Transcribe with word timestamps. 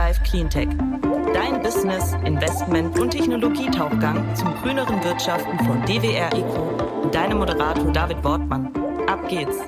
Dive 0.00 0.22
Cleantech. 0.22 0.68
Dein 1.34 1.62
Business, 1.62 2.14
Investment 2.24 2.98
und 2.98 3.10
Technologietauchgang 3.10 4.34
zum 4.34 4.54
grüneren 4.62 5.04
Wirtschaften 5.04 5.58
von 5.58 5.84
DWR 5.84 6.32
Eco 6.32 7.02
und 7.02 7.14
deinem 7.14 7.36
Moderator 7.36 7.92
David 7.92 8.24
Wortmann. 8.24 8.72
Ab 9.06 9.28
geht's! 9.28 9.58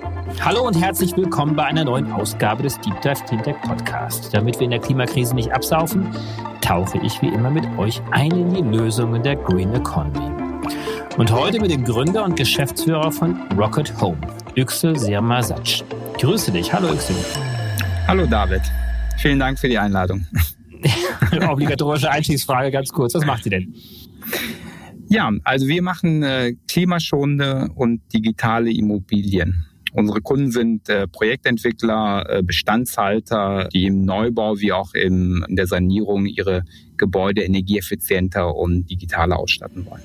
Hallo 0.40 0.66
und 0.66 0.74
herzlich 0.80 1.14
willkommen 1.18 1.54
bei 1.54 1.64
einer 1.64 1.84
neuen 1.84 2.10
Ausgabe 2.10 2.62
des 2.62 2.80
Deep 2.80 2.98
Dive 3.02 3.22
Cleantech 3.26 3.60
Podcast. 3.60 4.32
Damit 4.32 4.58
wir 4.58 4.64
in 4.64 4.70
der 4.70 4.80
Klimakrise 4.80 5.34
nicht 5.34 5.52
absaufen, 5.52 6.08
tauche 6.62 6.96
ich 7.02 7.20
wie 7.20 7.28
immer 7.28 7.50
mit 7.50 7.66
euch 7.76 8.00
ein 8.12 8.30
in 8.30 8.54
die 8.54 8.76
Lösungen 8.78 9.22
der 9.22 9.36
Green 9.36 9.74
Economy. 9.74 10.30
Und 11.18 11.30
heute 11.30 11.60
mit 11.60 11.70
dem 11.70 11.84
Gründer 11.84 12.24
und 12.24 12.36
Geschäftsführer 12.36 13.12
von 13.12 13.38
Rocket 13.58 13.92
Home, 14.00 14.16
Yüksel 14.54 14.98
Sirmasac. 14.98 15.82
Grüße 16.18 16.52
dich. 16.52 16.72
Hallo 16.72 16.88
Yüksel. 16.88 17.16
Hallo 18.08 18.24
David. 18.24 18.62
Vielen 19.22 19.38
Dank 19.38 19.56
für 19.56 19.68
die 19.68 19.78
Einladung. 19.78 20.26
Obligatorische 21.48 22.10
Einstiegsfrage 22.10 22.72
ganz 22.72 22.90
kurz. 22.90 23.14
Was 23.14 23.24
macht 23.24 23.46
ihr 23.46 23.50
denn? 23.50 23.72
Ja, 25.08 25.30
also 25.44 25.68
wir 25.68 25.80
machen 25.80 26.24
äh, 26.24 26.54
klimaschonende 26.66 27.68
und 27.76 28.00
digitale 28.12 28.72
Immobilien. 28.72 29.64
Unsere 29.92 30.20
Kunden 30.22 30.50
sind 30.50 30.88
äh, 30.88 31.06
Projektentwickler, 31.06 32.28
äh, 32.28 32.42
Bestandshalter, 32.42 33.68
die 33.72 33.86
im 33.86 34.04
Neubau 34.04 34.58
wie 34.58 34.72
auch 34.72 34.92
im, 34.94 35.46
in 35.48 35.54
der 35.54 35.68
Sanierung 35.68 36.26
ihre 36.26 36.64
Gebäude 36.96 37.44
energieeffizienter 37.44 38.52
und 38.52 38.90
digitaler 38.90 39.38
ausstatten 39.38 39.86
wollen. 39.86 40.02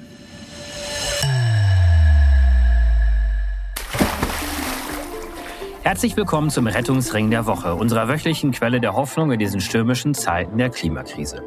Herzlich 5.88 6.18
willkommen 6.18 6.50
zum 6.50 6.68
Rettungsring 6.68 7.32
der 7.32 7.46
Woche, 7.46 7.74
unserer 7.74 8.10
wöchentlichen 8.10 8.52
Quelle 8.52 8.82
der 8.82 8.94
Hoffnung 8.94 9.32
in 9.32 9.40
diesen 9.40 9.62
stürmischen 9.62 10.14
Zeiten 10.14 10.58
der 10.58 10.70
Klimakrise. 10.70 11.42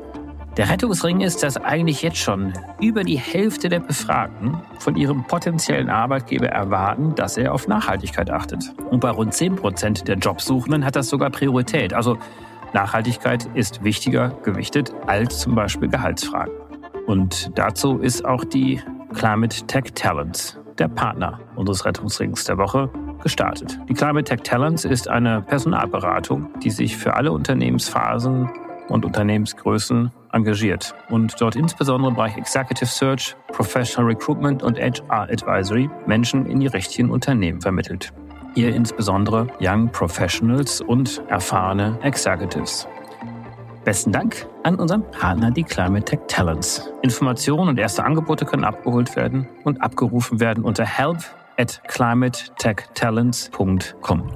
Der 0.57 0.71
Rettungsring 0.71 1.21
ist, 1.21 1.43
dass 1.43 1.59
eigentlich 1.59 2.01
jetzt 2.01 2.17
schon 2.17 2.55
über 2.81 3.05
die 3.05 3.19
Hälfte 3.19 3.69
der 3.69 3.81
Befragten 3.81 4.57
von 4.79 4.97
ihrem 4.97 5.27
potenziellen 5.27 5.91
Arbeitgeber 5.91 6.49
erwarten, 6.49 7.15
dass 7.17 7.37
er 7.37 7.53
auf 7.53 7.69
Nachhaltigkeit 7.69 8.31
achtet. 8.31 8.73
Und 8.91 9.01
bei 9.01 9.11
rund 9.11 9.35
10 9.35 9.57
Prozent 9.57 10.09
der 10.09 10.17
Jobsuchenden 10.17 10.87
hat 10.87 10.97
das 10.97 11.11
sogar 11.11 11.29
Priorität. 11.29 11.93
Also 11.93 12.17
Nachhaltigkeit 12.73 13.47
ist 13.53 13.85
wichtiger 13.85 14.31
gewichtet 14.43 14.95
als 15.07 15.41
zum 15.41 15.55
Beispiel 15.55 15.91
Gehaltsfragen. 15.91 16.55
Und 17.07 17.51
dazu 17.59 17.99
ist 17.99 18.25
auch 18.25 18.45
die 18.45 18.81
Climate 19.13 19.67
Tech 19.67 19.93
Talents, 19.95 20.59
der 20.79 20.89
Partner 20.89 21.41
unseres 21.57 21.85
Rettungsrings 21.85 22.45
der 22.45 22.57
Woche, 22.57 22.91
gestartet. 23.21 23.79
Die 23.89 23.95
Climate 23.95 24.25
Tech 24.25 24.41
Talents 24.43 24.85
ist 24.85 25.09
eine 25.09 25.43
Personalberatung, 25.43 26.49
die 26.63 26.71
sich 26.71 26.97
für 26.97 27.15
alle 27.15 27.33
Unternehmensphasen 27.33 28.51
und 28.89 29.05
Unternehmensgrößen 29.05 30.11
engagiert 30.33 30.95
und 31.09 31.41
dort 31.41 31.57
insbesondere 31.57 32.11
im 32.11 32.17
Bereich 32.17 32.37
Executive 32.37 32.87
Search, 32.87 33.37
Professional 33.53 34.11
Recruitment 34.11 34.63
und 34.63 34.79
HR 34.79 35.29
Advisory 35.31 35.89
Menschen 36.07 36.47
in 36.47 36.61
die 36.61 36.67
richtigen 36.67 37.11
Unternehmen 37.11 37.61
vermittelt. 37.61 38.13
Ihr 38.55 38.75
insbesondere 38.75 39.47
Young 39.61 39.91
Professionals 39.91 40.81
und 40.81 41.23
erfahrene 41.29 41.99
Executives. 42.03 42.89
Besten 43.85 44.13
Dank 44.13 44.47
an 44.63 44.75
unseren 44.75 45.09
Partner, 45.11 45.51
die 45.51 45.63
Climate 45.63 46.05
Tech 46.05 46.21
Talents. 46.29 46.91
Informationen 47.03 47.69
und 47.69 47.79
erste 47.79 48.05
Angebote 48.05 48.45
können 48.45 48.65
abgeholt 48.65 49.17
werden 49.17 49.49
und 49.65 49.81
abgerufen 49.81 50.39
werden 50.39 50.65
unter 50.65 50.85
help 50.85 51.19
at 51.61 51.81
climatetechtalents.com. 51.89 54.31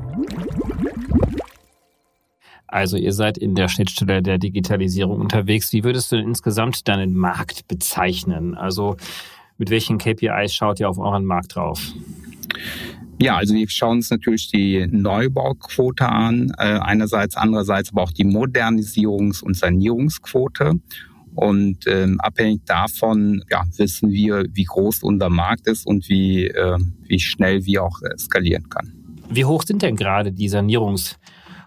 Also 2.66 2.96
ihr 2.98 3.12
seid 3.12 3.38
in 3.38 3.54
der 3.54 3.68
Schnittstelle 3.68 4.20
der 4.20 4.36
Digitalisierung 4.36 5.18
unterwegs. 5.20 5.72
Wie 5.72 5.84
würdest 5.84 6.12
du 6.12 6.16
denn 6.16 6.28
insgesamt 6.28 6.86
deinen 6.86 7.16
Markt 7.16 7.66
bezeichnen? 7.66 8.54
Also 8.54 8.98
mit 9.56 9.70
welchen 9.70 9.96
KPIs 9.96 10.54
schaut 10.54 10.80
ihr 10.80 10.90
auf 10.90 10.98
euren 10.98 11.24
Markt 11.24 11.54
drauf? 11.54 11.80
Ja, 13.22 13.36
also 13.36 13.54
wir 13.54 13.70
schauen 13.70 13.98
uns 13.98 14.10
natürlich 14.10 14.50
die 14.50 14.88
Neubauquote 14.90 16.06
an, 16.06 16.52
äh, 16.58 16.80
einerseits, 16.80 17.36
andererseits 17.36 17.92
aber 17.92 18.02
auch 18.02 18.10
die 18.10 18.24
Modernisierungs- 18.24 19.40
und 19.42 19.56
Sanierungsquote. 19.56 20.80
Und 21.34 21.86
ähm, 21.86 22.20
abhängig 22.20 22.64
davon 22.64 23.42
ja, 23.50 23.64
wissen 23.76 24.10
wir, 24.10 24.44
wie 24.52 24.64
groß 24.64 25.02
unser 25.02 25.30
Markt 25.30 25.66
ist 25.66 25.86
und 25.86 26.08
wie, 26.08 26.46
äh, 26.46 26.78
wie 27.02 27.18
schnell 27.18 27.64
wir 27.64 27.82
auch 27.82 27.98
skalieren 28.18 28.68
kann. 28.68 28.92
Wie 29.30 29.44
hoch 29.44 29.62
sind 29.62 29.82
denn 29.82 29.96
gerade 29.96 30.32
die 30.32 30.48
Sanierungs- 30.48 31.16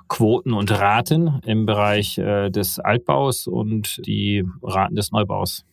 Quoten 0.07 0.53
und 0.53 0.72
Raten 0.72 1.41
im 1.45 1.66
Bereich 1.66 2.17
äh, 2.17 2.50
des 2.50 2.79
Altbaus 2.79 3.47
und 3.47 4.01
die 4.05 4.45
Raten 4.63 4.95
des 4.95 5.11
Neubaus? 5.11 5.66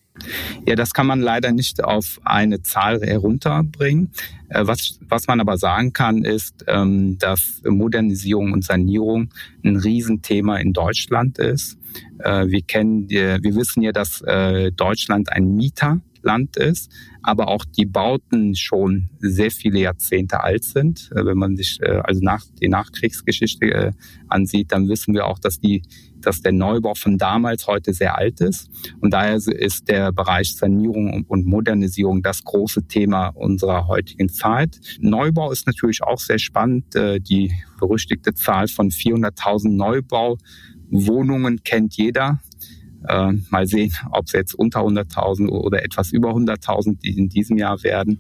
Ja, 0.67 0.77
das 0.77 0.93
kann 0.93 1.07
man 1.07 1.21
leider 1.21 1.51
nicht 1.51 1.83
auf 1.83 2.21
eine 2.25 2.63
Zahl 2.63 3.01
herunterbringen. 3.01 4.13
Äh, 4.49 4.67
was, 4.67 4.99
was 5.09 5.27
man 5.27 5.41
aber 5.41 5.57
sagen 5.57 5.93
kann, 5.93 6.25
ist, 6.25 6.65
ähm, 6.69 7.19
dass 7.19 7.63
Modernisierung 7.65 8.53
und 8.53 8.65
Sanierung 8.65 9.31
ein 9.65 9.77
Riesenthema 9.77 10.57
in 10.57 10.73
Deutschland 10.73 11.39
ist. 11.39 11.79
Äh, 12.19 12.47
wir 12.49 12.63
kennen, 12.63 13.09
wir 13.09 13.55
wissen 13.55 13.83
ja, 13.83 13.93
dass 13.93 14.23
Deutschland 14.77 15.33
ein 15.33 15.55
Mieter 15.55 16.01
Land 16.25 16.57
ist, 16.57 16.91
aber 17.23 17.49
auch 17.49 17.65
die 17.65 17.87
Bauten 17.87 18.57
schon 18.57 19.11
sehr 19.21 19.51
viele 19.51 19.81
Jahrzehnte 19.81 20.43
alt 20.43 20.65
sind. 20.65 21.11
Äh, 21.15 21.25
wenn 21.25 21.39
man 21.39 21.57
sich 21.57 21.79
äh, 21.81 22.01
also 22.03 22.21
nach 22.23 22.45
die 22.61 22.69
Nachkriegsgeschichte 22.69 23.67
äh, 23.67 23.93
ansieht, 24.29 24.73
dann 24.73 24.89
wissen 24.89 25.15
wir 25.15 25.27
auch, 25.27 25.39
dass 25.39 25.61
die 25.61 25.83
dass 26.21 26.41
der 26.41 26.53
Neubau 26.53 26.95
von 26.95 27.19
damals 27.19 27.67
heute 27.67 27.93
sehr 27.93 28.17
alt 28.17 28.41
ist. 28.41 28.71
Und 29.03 29.13
daher 29.13 29.35
ist 29.35 29.89
der 29.89 30.11
Bereich 30.11 30.57
Sanierung 30.57 31.23
und 31.29 31.45
Modernisierung 31.45 32.23
das 32.23 32.43
große 32.43 32.87
Thema 32.87 33.29
unserer 33.29 33.89
heutigen 33.89 34.31
Zeit. 34.31 34.81
Neubau 35.01 35.53
ist 35.53 35.67
natürlich 35.67 36.03
auch 36.03 36.19
sehr 36.19 36.39
spannend. 36.39 36.95
Die 36.95 37.53
berüchtigte 37.79 38.33
Zahl 38.33 38.69
von 38.69 38.89
400.000 38.89 39.77
Neubauwohnungen 40.95 41.63
kennt 41.65 41.97
jeder. 41.97 42.41
Äh, 43.07 43.33
mal 43.51 43.67
sehen, 43.67 43.93
ob 44.13 44.25
es 44.27 44.33
jetzt 44.33 44.55
unter 44.55 44.81
100.000 44.81 45.51
oder 45.51 45.85
etwas 45.85 46.11
über 46.11 46.31
100.000 46.31 47.01
die 47.03 47.19
in 47.19 47.29
diesem 47.29 47.59
Jahr 47.59 47.83
werden 47.83 48.19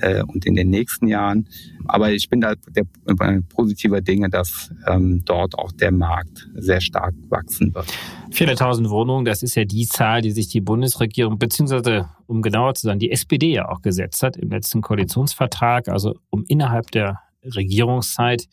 äh, 0.00 0.24
und 0.24 0.44
in 0.44 0.56
den 0.56 0.70
nächsten 0.70 1.06
Jahren. 1.06 1.48
Aber 1.84 2.10
ich 2.10 2.28
bin 2.28 2.40
da 2.40 2.54
der, 2.74 2.84
der 3.06 3.42
positiver 3.48 4.00
Dinge, 4.00 4.28
dass 4.28 4.72
ähm, 4.88 5.22
dort 5.24 5.56
auch 5.56 5.70
der 5.70 5.92
Markt 5.92 6.50
sehr 6.56 6.80
stark 6.80 7.14
wachsen 7.28 7.72
wird. 7.76 7.86
400.000 8.32 8.90
Wohnungen, 8.90 9.24
das 9.24 9.44
ist 9.44 9.54
ja 9.54 9.64
die 9.64 9.86
Zahl, 9.86 10.20
die 10.20 10.32
sich 10.32 10.48
die 10.48 10.60
Bundesregierung, 10.60 11.38
beziehungsweise 11.38 12.08
um 12.26 12.42
genauer 12.42 12.74
zu 12.74 12.88
sein, 12.88 12.98
die 12.98 13.12
SPD 13.12 13.52
ja 13.52 13.68
auch 13.68 13.82
gesetzt 13.82 14.24
hat 14.24 14.36
im 14.36 14.50
letzten 14.50 14.80
Koalitionsvertrag, 14.80 15.86
also 15.88 16.16
um 16.30 16.44
innerhalb 16.48 16.90
der 16.90 17.20
Regierungszeit, 17.44 18.48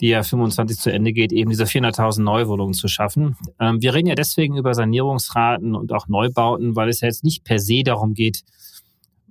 die 0.00 0.08
ja 0.08 0.22
25 0.22 0.78
zu 0.78 0.92
Ende 0.92 1.12
geht, 1.12 1.32
eben 1.32 1.50
diese 1.50 1.64
400.000 1.64 2.22
Neuwohnungen 2.22 2.74
zu 2.74 2.88
schaffen. 2.88 3.36
Ähm, 3.60 3.82
wir 3.82 3.94
reden 3.94 4.08
ja 4.08 4.14
deswegen 4.14 4.56
über 4.56 4.74
Sanierungsraten 4.74 5.74
und 5.74 5.92
auch 5.92 6.08
Neubauten, 6.08 6.76
weil 6.76 6.88
es 6.88 7.00
ja 7.00 7.08
jetzt 7.08 7.24
nicht 7.24 7.44
per 7.44 7.58
se 7.58 7.82
darum 7.82 8.14
geht, 8.14 8.44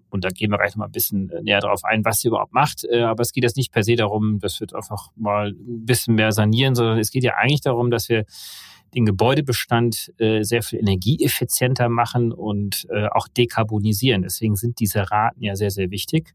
und 0.09 0.23
da 0.23 0.29
gehen 0.29 0.51
wir 0.51 0.57
gleich 0.57 0.71
noch 0.71 0.77
mal 0.77 0.85
ein 0.85 0.91
bisschen 0.91 1.29
äh, 1.29 1.41
näher 1.41 1.59
darauf 1.59 1.83
ein, 1.83 2.05
was 2.05 2.21
sie 2.21 2.29
überhaupt 2.29 2.53
macht. 2.53 2.85
Äh, 2.85 3.01
aber 3.01 3.21
es 3.21 3.31
geht 3.31 3.43
jetzt 3.43 3.57
nicht 3.57 3.71
per 3.71 3.83
se 3.83 3.95
darum, 3.95 4.39
dass 4.39 4.59
wir 4.59 4.67
einfach 4.73 5.11
mal 5.15 5.49
ein 5.49 5.85
bisschen 5.85 6.15
mehr 6.15 6.31
sanieren, 6.31 6.75
sondern 6.75 6.97
es 6.99 7.11
geht 7.11 7.23
ja 7.23 7.33
eigentlich 7.35 7.61
darum, 7.61 7.91
dass 7.91 8.09
wir 8.09 8.25
den 8.95 9.05
Gebäudebestand 9.05 10.13
äh, 10.17 10.43
sehr 10.43 10.63
viel 10.63 10.79
energieeffizienter 10.79 11.89
machen 11.89 12.31
und 12.31 12.87
auch 13.11 13.27
dekarbonisieren. 13.27 14.21
Deswegen 14.21 14.55
sind 14.55 14.79
diese 14.79 15.11
Raten 15.11 15.43
ja 15.43 15.55
sehr, 15.55 15.71
sehr 15.71 15.91
wichtig. 15.91 16.33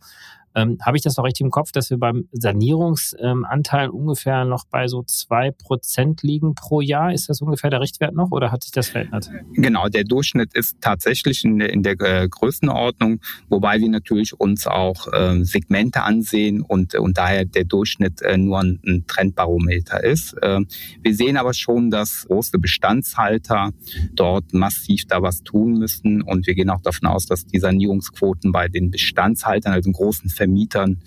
Ähm, 0.55 0.79
Habe 0.85 0.97
ich 0.97 1.03
das 1.03 1.17
noch 1.17 1.25
richtig 1.25 1.45
im 1.45 1.51
Kopf, 1.51 1.73
dass 1.73 1.91
wir 1.91 1.99
beim 1.99 2.29
Sanierungsanteil 2.33 3.87
ähm, 3.87 3.95
ungefähr 3.95 4.45
noch 4.45 4.65
bei 4.67 4.89
so 4.89 5.03
zwei 5.03 5.51
Prozent 5.51 6.23
liegen 6.23 6.55
pro 6.55 6.81
Jahr? 6.81 7.13
Ist 7.13 7.29
das 7.29 7.41
ungefähr 7.41 7.71
der 7.71 7.81
Richtwert 7.81 8.15
noch 8.15 8.31
oder 8.31 8.53
hat 8.53 8.63
sich 8.63 8.73
das 8.73 8.89
verändert? 8.89 9.31
Genau, 9.55 9.89
der 9.89 10.05
Durchschnitt 10.05 10.55
ist 10.55 10.77
tatsächlich 10.81 11.45
in 11.45 11.59
der, 11.59 11.73
in 11.73 11.83
der 11.83 12.01
äh, 12.01 12.29
Größenordnung, 12.29 13.21
wobei 13.49 13.81
wir 13.81 13.89
natürlich 13.89 14.39
uns 14.39 14.67
auch 14.67 15.13
äh, 15.13 15.45
Segmente 15.45 16.03
ansehen 16.03 16.63
und, 16.63 16.95
und 16.95 17.19
daher 17.19 17.45
der 17.45 17.65
Durchschnitt 17.65 18.23
äh, 18.23 18.37
nur 18.37 18.61
ein, 18.61 18.81
ein 18.87 19.05
Trendbarometer 19.07 20.03
ist. 20.05 20.35
Äh, 20.43 20.61
wir 21.03 21.15
sehen 21.15 21.37
aber 21.37 21.55
schon, 21.55 21.91
dass 21.91 22.27
große 22.27 22.59
Bestandshalter 22.59 23.71
dort 24.13 24.53
massiv 24.53 25.07
da 25.07 25.23
was 25.23 25.43
tun 25.43 25.79
müssen 25.79 26.23
und 26.23 26.47
wir 26.47 26.55
gehen 26.55 26.71
auch 26.71 26.83
davon 26.83 27.09
aus, 27.09 27.27
dass 27.27 27.47
die 27.47 27.59
Sanierungsquoten 27.59 28.53
bei 28.53 28.69
den 28.69 28.91
Bestandshaltern, 28.91 29.73
also 29.73 29.91
großen 29.91 30.31
Vermietern, 30.43 30.99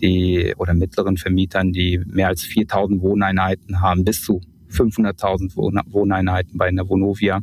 die 0.00 0.54
oder 0.56 0.74
mittleren 0.74 1.16
Vermietern, 1.16 1.72
die 1.72 2.00
mehr 2.06 2.28
als 2.28 2.42
4000 2.42 3.00
Wohneinheiten 3.02 3.80
haben, 3.80 4.04
bis 4.04 4.22
zu 4.22 4.40
500.000 4.70 5.56
Wohneinheiten 5.92 6.58
bei 6.58 6.66
einer 6.66 6.88
Vonovia, 6.88 7.40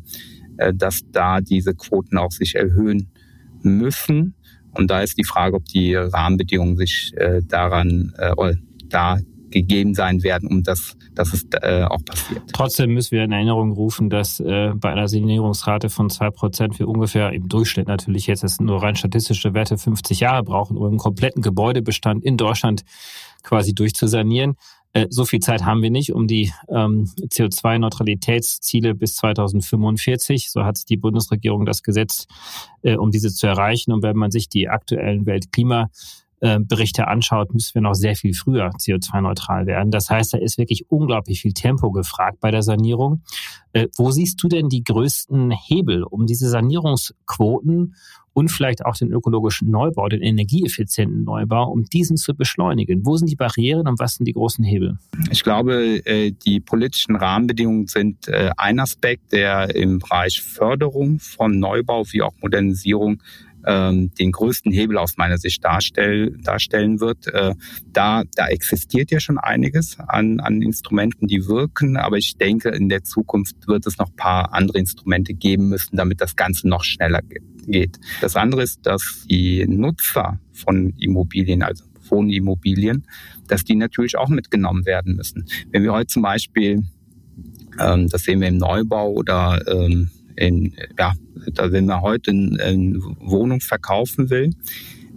äh, 0.58 0.74
dass 0.74 1.02
da 1.12 1.42
diese 1.42 1.74
Quoten 1.74 2.18
auch 2.18 2.32
sich 2.32 2.56
erhöhen 2.56 3.10
müssen. 3.64 4.36
Und 4.74 4.90
da 4.90 5.02
ist 5.02 5.18
die 5.18 5.26
Frage, 5.26 5.56
ob 5.58 5.66
die 5.66 5.96
Rahmenbedingungen 5.96 6.78
sich 6.78 7.12
äh, 7.18 7.42
daran 7.46 8.14
äh, 8.18 8.56
da 8.88 9.20
gegeben 9.52 9.94
sein 9.94 10.24
werden, 10.24 10.50
um 10.50 10.64
das, 10.64 10.96
dass 11.14 11.34
es 11.34 11.46
äh, 11.62 11.84
auch 11.84 12.04
passiert. 12.04 12.44
Trotzdem 12.54 12.94
müssen 12.94 13.12
wir 13.12 13.24
in 13.24 13.32
Erinnerung 13.32 13.72
rufen, 13.72 14.10
dass 14.10 14.40
äh, 14.40 14.72
bei 14.76 14.92
einer 14.92 15.08
Sanierungsrate 15.08 15.90
von 15.90 16.10
zwei 16.10 16.30
Prozent 16.30 16.80
wir 16.80 16.88
ungefähr 16.88 17.32
im 17.32 17.48
Durchschnitt 17.48 17.88
natürlich 17.88 18.28
jetzt 18.28 18.44
das 18.44 18.56
sind 18.56 18.66
nur 18.66 18.82
rein 18.82 18.96
statistische 18.96 19.54
Werte 19.54 19.78
50 19.78 20.20
Jahre 20.20 20.44
brauchen, 20.44 20.78
um 20.78 20.86
einen 20.86 20.98
kompletten 20.98 21.42
Gebäudebestand 21.42 22.24
in 22.24 22.38
Deutschland 22.38 22.84
quasi 23.44 23.74
durchzusanieren. 23.74 24.56
Äh, 24.94 25.08
so 25.10 25.26
viel 25.26 25.40
Zeit 25.40 25.64
haben 25.64 25.82
wir 25.82 25.90
nicht, 25.90 26.14
um 26.14 26.28
die 26.28 26.52
ähm, 26.68 27.10
CO2-Neutralitätsziele 27.20 28.94
bis 28.94 29.16
2045, 29.16 30.52
so 30.52 30.64
hat 30.64 30.78
sich 30.78 30.86
die 30.86 30.98
Bundesregierung 30.98 31.66
das 31.66 31.82
gesetzt, 31.82 32.28
äh, 32.82 32.96
um 32.96 33.12
diese 33.12 33.34
zu 33.34 33.48
erreichen. 33.48 33.94
Und 33.94 34.04
wenn 34.04 34.18
man 34.18 34.32
sich 34.32 34.50
die 34.50 34.68
aktuellen 34.68 35.26
Weltklima 35.26 35.90
Berichte 36.42 37.08
anschaut, 37.08 37.54
müssen 37.54 37.76
wir 37.76 37.82
noch 37.84 37.94
sehr 37.94 38.16
viel 38.16 38.34
früher 38.34 38.70
CO2-neutral 38.70 39.68
werden. 39.68 39.92
Das 39.92 40.10
heißt, 40.10 40.34
da 40.34 40.40
ist 40.40 40.58
wirklich 40.58 40.90
unglaublich 40.90 41.42
viel 41.42 41.54
Tempo 41.54 41.92
gefragt 41.92 42.40
bei 42.40 42.50
der 42.50 42.64
Sanierung. 42.64 43.22
Äh, 43.74 43.88
wo 43.96 44.12
siehst 44.12 44.42
du 44.44 44.48
denn 44.48 44.68
die 44.68 44.84
größten 44.84 45.52
Hebel, 45.52 46.04
um 46.04 46.26
diese 46.26 46.50
Sanierungsquoten 46.50 47.96
und 48.34 48.50
vielleicht 48.50 48.86
auch 48.86 48.96
den 48.96 49.12
ökologischen 49.12 49.70
Neubau, 49.70 50.08
den 50.10 50.22
energieeffizienten 50.22 51.24
Neubau, 51.24 51.70
um 51.70 51.84
diesen 51.86 52.18
zu 52.18 52.34
beschleunigen? 52.34 53.06
Wo 53.06 53.18
sind 53.18 53.30
die 53.30 53.36
Barrieren 53.36 53.88
und 53.88 54.00
was 54.00 54.16
sind 54.16 54.26
die 54.26 54.34
großen 54.34 54.64
Hebel? 54.64 54.98
Ich 55.30 55.44
glaube, 55.44 56.06
äh, 56.06 56.32
die 56.32 56.60
politischen 56.60 57.16
Rahmenbedingungen 57.16 57.88
sind 57.88 58.28
äh, 58.28 58.52
ein 58.58 58.80
Aspekt, 58.80 59.32
der 59.32 59.76
im 59.76 60.00
Bereich 60.00 60.42
Förderung 60.42 61.20
von 61.20 61.60
Neubau 61.60 62.04
wie 62.12 62.22
auch 62.22 62.34
Modernisierung 62.42 63.22
ähm, 63.66 64.12
den 64.16 64.32
größten 64.32 64.72
Hebel 64.72 64.98
aus 64.98 65.18
meiner 65.18 65.38
Sicht 65.38 65.64
darstell, 65.64 66.38
darstellen 66.44 67.00
wird. 67.00 67.28
Äh, 67.28 67.56
da, 67.86 68.24
da 68.36 68.48
existiert 68.48 69.12
ja 69.12 69.20
schon 69.20 69.38
einiges 69.38 70.00
an, 70.00 70.40
an 70.40 70.62
Instrumenten, 70.62 71.28
die 71.28 71.48
wirken, 71.48 71.98
aber 71.98 72.18
ich 72.18 72.38
denke, 72.38 72.70
in 72.70 72.90
der 72.90 73.04
Zukunft 73.04 73.68
wird 73.68 73.86
es 73.86 73.98
noch 73.98 74.16
paar 74.16 74.54
andere 74.54 74.80
Instrumente 74.80 75.34
geben 75.34 75.70
müssen, 75.70 75.96
damit 75.96 76.22
das 76.22 76.36
Ganze 76.36 76.68
noch 76.68 76.84
schneller 76.84 77.22
geht. 77.66 78.00
Das 78.22 78.36
andere 78.36 78.64
ist, 78.64 78.86
dass 78.86 79.26
die 79.30 79.66
Nutzer 79.68 80.40
von 80.52 80.94
Immobilien, 80.98 81.64
also 81.64 81.86
Wohnimmobilien, 82.10 83.08
dass 83.48 83.64
die 83.64 83.76
natürlich 83.76 84.18
auch 84.18 84.30
mitgenommen 84.30 84.86
werden 84.86 85.16
müssen. 85.16 85.46
Wenn 85.72 85.84
wir 85.84 85.94
heute 85.94 86.08
zum 86.08 86.24
Beispiel, 86.24 86.84
ähm, 87.80 88.08
das 88.10 88.24
sehen 88.24 88.42
wir 88.42 88.50
im 88.50 88.58
Neubau 88.58 89.12
oder 89.12 89.62
ähm, 89.68 90.10
in, 90.36 90.74
ja, 90.98 91.14
wenn 91.58 91.86
man 91.86 92.02
heute 92.02 92.32
eine 92.32 93.00
Wohnung 93.20 93.62
verkaufen 93.62 94.30
will, 94.30 94.52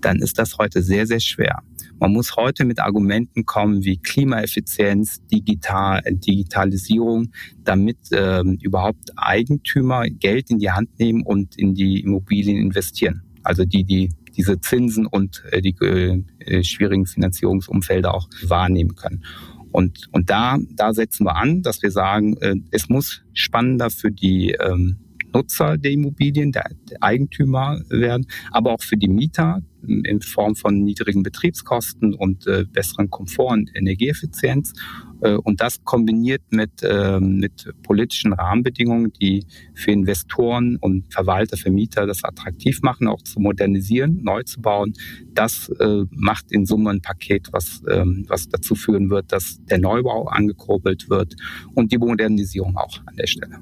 dann 0.01 0.19
ist 0.19 0.39
das 0.39 0.59
heute 0.59 0.83
sehr, 0.83 1.07
sehr 1.07 1.21
schwer. 1.21 1.63
Man 1.99 2.13
muss 2.13 2.37
heute 2.37 2.65
mit 2.65 2.81
Argumenten 2.81 3.47
kommen 3.47 3.85
wie 3.85 3.97
Klimaeffizienz, 3.97 5.25
Digital, 5.27 6.03
Digitalisierung, 6.07 7.31
damit 7.63 7.97
ähm, 8.13 8.59
überhaupt 8.61 9.13
Eigentümer 9.17 10.05
Geld 10.09 10.51
in 10.51 10.59
die 10.59 10.71
Hand 10.71 10.99
nehmen 10.99 11.23
und 11.23 11.57
in 11.57 11.75
die 11.75 12.01
Immobilien 12.01 12.59
investieren. 12.59 13.23
Also 13.43 13.65
die, 13.65 13.85
die 13.85 14.11
diese 14.37 14.61
Zinsen 14.61 15.07
und 15.07 15.45
äh, 15.51 15.61
die 15.63 15.75
äh, 15.81 16.65
schwierigen 16.65 17.07
Finanzierungsumfelder 17.07 18.13
auch 18.13 18.29
wahrnehmen 18.43 18.97
können. 18.97 19.25
Und, 19.71 20.09
und 20.13 20.31
da, 20.31 20.59
da 20.71 20.93
setzen 20.93 21.25
wir 21.25 21.37
an, 21.37 21.63
dass 21.63 21.83
wir 21.83 21.91
sagen, 21.91 22.37
äh, 22.39 22.55
es 22.71 22.89
muss 22.89 23.23
spannender 23.33 23.91
für 23.91 24.11
die 24.11 24.53
ähm, 24.53 24.99
Nutzer 25.35 25.77
der 25.77 25.91
Immobilien, 25.91 26.53
der, 26.53 26.71
Eigentümer 27.01 27.81
werden, 27.89 28.27
aber 28.51 28.73
auch 28.73 28.83
für 28.83 28.97
die 28.97 29.09
Mieter 29.09 29.63
in 29.87 30.21
Form 30.23 30.55
von 30.55 30.83
niedrigen 30.83 31.23
Betriebskosten 31.23 32.15
und 32.15 32.47
äh, 32.47 32.65
besseren 32.65 33.11
Komfort 33.11 33.53
und 33.53 33.71
Energieeffizienz. 33.75 34.73
Äh, 35.21 35.35
und 35.35 35.61
das 35.61 35.85
kombiniert 35.85 36.43
mit, 36.51 36.83
äh, 36.83 37.21
mit 37.21 37.71
politischen 37.83 38.33
Rahmenbedingungen, 38.33 39.13
die 39.21 39.45
für 39.75 39.91
Investoren 39.91 40.77
und 40.77 41.13
Verwalter, 41.13 41.57
für 41.57 41.71
Mieter 41.71 42.07
das 42.07 42.25
attraktiv 42.25 42.81
machen, 42.83 43.09
auch 43.09 43.23
zu 43.23 43.41
modernisieren, 43.41 44.23
neu 44.23 44.43
zu 44.43 44.61
bauen. 44.61 44.95
Das 45.35 45.69
äh, 45.81 46.05
macht 46.11 46.51
in 46.53 46.67
Summe 46.67 46.91
ein 46.91 47.03
Paket, 47.03 47.49
was, 47.53 47.83
ähm, 47.91 48.25
was 48.29 48.49
dazu 48.49 48.75
führen 48.75 49.11
wird, 49.11 49.33
dass 49.33 49.59
der 49.65 49.79
Neubau 49.79 50.29
angekurbelt 50.29 51.11
wird 51.11 51.35
und 51.75 51.93
die 51.93 51.99
Modernisierung 51.99 52.77
auch 52.77 53.01
an 53.07 53.17
der 53.17 53.27
Stelle. 53.27 53.59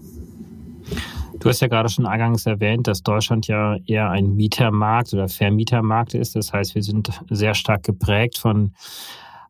Du 1.43 1.49
hast 1.49 1.59
ja 1.59 1.67
gerade 1.67 1.89
schon 1.89 2.07
eingangs 2.07 2.47
erwähnt, 2.47 2.87
dass 2.87 3.03
Deutschland 3.03 3.49
ja 3.49 3.77
eher 3.87 4.09
ein 4.11 4.37
Mietermarkt 4.37 5.13
oder 5.13 5.27
Vermietermarkt 5.29 6.15
ist. 6.15 6.37
Das 6.37 6.53
heißt, 6.53 6.77
wir 6.77 6.85
sind 6.85 7.11
sehr 7.31 7.55
stark 7.55 7.83
geprägt 7.83 8.39
von 8.39 8.75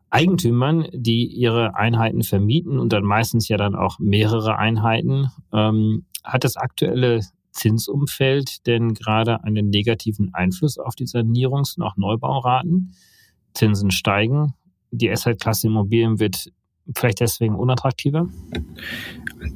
Eigentümern, 0.09 0.87
die 0.91 1.27
ihre 1.27 1.75
Einheiten 1.75 2.23
vermieten 2.23 2.79
und 2.79 2.93
dann 2.93 3.03
meistens 3.03 3.47
ja 3.47 3.57
dann 3.57 3.75
auch 3.75 3.99
mehrere 3.99 4.57
Einheiten. 4.57 5.29
Ähm, 5.53 6.05
hat 6.23 6.43
das 6.43 6.57
aktuelle 6.57 7.19
Zinsumfeld 7.51 8.65
denn 8.65 8.95
gerade 8.95 9.43
einen 9.43 9.69
negativen 9.69 10.33
Einfluss 10.33 10.79
auf 10.79 10.95
die 10.95 11.05
Sanierungs- 11.05 11.77
und 11.77 11.83
auch 11.83 11.95
Neubauraten? 11.95 12.95
Zinsen 13.53 13.91
steigen, 13.91 14.55
die 14.89 15.11
Asset-Klasse 15.11 15.67
Immobilien 15.67 16.19
wird 16.19 16.51
vielleicht 16.95 17.19
deswegen 17.19 17.55
unattraktiver? 17.55 18.27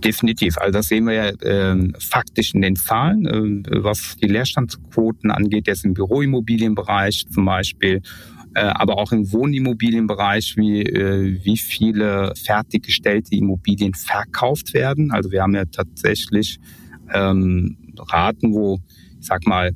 Definitiv. 0.03 0.57
Also 0.57 0.71
das 0.71 0.87
sehen 0.87 1.05
wir 1.05 1.13
ja 1.13 1.27
äh, 1.29 1.91
faktisch 1.99 2.53
in 2.53 2.61
den 2.61 2.75
Zahlen, 2.75 3.65
äh, 3.65 3.83
was 3.83 4.15
die 4.17 4.27
Leerstandsquoten 4.27 5.31
angeht, 5.31 5.67
jetzt 5.67 5.85
im 5.85 5.93
Büroimmobilienbereich 5.93 7.25
zum 7.29 7.45
Beispiel, 7.45 8.01
äh, 8.55 8.61
aber 8.61 8.97
auch 8.97 9.11
im 9.11 9.31
Wohnimmobilienbereich, 9.31 10.55
wie, 10.57 10.81
äh, 10.83 11.39
wie 11.43 11.57
viele 11.57 12.33
fertiggestellte 12.35 13.35
Immobilien 13.35 13.93
verkauft 13.93 14.73
werden. 14.73 15.11
Also 15.11 15.31
wir 15.31 15.41
haben 15.41 15.55
ja 15.55 15.65
tatsächlich 15.65 16.59
ähm, 17.13 17.77
Raten, 17.97 18.53
wo, 18.53 18.79
ich 19.19 19.25
sag 19.25 19.45
mal, 19.45 19.71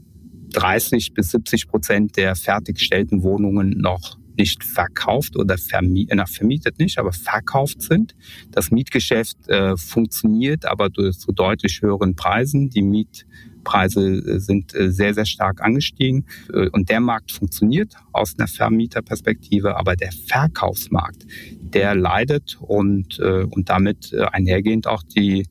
30 0.54 1.14
bis 1.14 1.32
70 1.32 1.68
Prozent 1.68 2.18
der 2.18 2.36
fertiggestellten 2.36 3.24
Wohnungen 3.24 3.70
noch 3.78 4.18
nicht 4.42 4.64
verkauft 4.64 5.38
oder 5.38 5.58
vermietet, 5.58 6.20
äh, 6.20 6.26
vermietet 6.26 6.80
nicht, 6.80 6.98
aber 6.98 7.14
verkauft 7.14 7.82
sind. 7.84 8.16
Das 8.50 8.72
Mietgeschäft 8.72 9.38
äh, 9.48 9.78
funktioniert, 9.78 10.66
aber 10.66 10.92
zu 10.92 11.32
deutlich 11.32 11.82
höheren 11.84 12.16
Preisen. 12.16 12.70
Die 12.70 12.82
Mietpreise 12.82 14.02
äh, 14.02 14.40
sind 14.40 14.74
äh, 14.74 14.92
sehr, 14.92 15.14
sehr 15.14 15.28
stark 15.28 15.62
angestiegen 15.62 16.26
und 16.72 16.90
der 16.90 17.00
Markt 17.00 17.32
funktioniert 17.32 17.94
aus 18.12 18.34
einer 18.38 18.48
Vermieterperspektive, 18.48 19.78
aber 19.78 19.96
der 19.96 20.12
Verkaufsmarkt, 20.12 21.26
der 21.62 21.96
leidet 21.96 22.58
und, 22.60 23.20
und 23.20 23.70
damit 23.70 24.14
einhergehend 24.32 24.88
auch 24.88 25.04
die, 25.04 25.46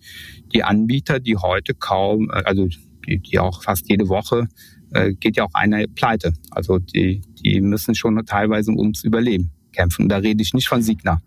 die 0.52 0.62
Anbieter, 0.62 1.20
die 1.20 1.37
heute 1.37 1.75
kaum, 1.75 2.30
also 2.30 2.68
die, 3.06 3.18
die 3.18 3.38
auch 3.38 3.62
fast 3.62 3.88
jede 3.88 4.09
Woche 4.09 4.49
geht 5.18 5.37
ja 5.37 5.44
auch 5.44 5.54
einer 5.54 5.87
pleite. 5.94 6.32
Also 6.50 6.78
die, 6.78 7.23
die 7.42 7.61
müssen 7.61 7.94
schon 7.94 8.25
teilweise 8.26 8.73
ums 8.73 9.04
Überleben 9.04 9.50
kämpfen. 9.73 10.09
Da 10.09 10.18
rede 10.18 10.42
ich 10.42 10.54
nicht 10.54 10.68
von 10.68 10.82
Signa. 10.82 11.20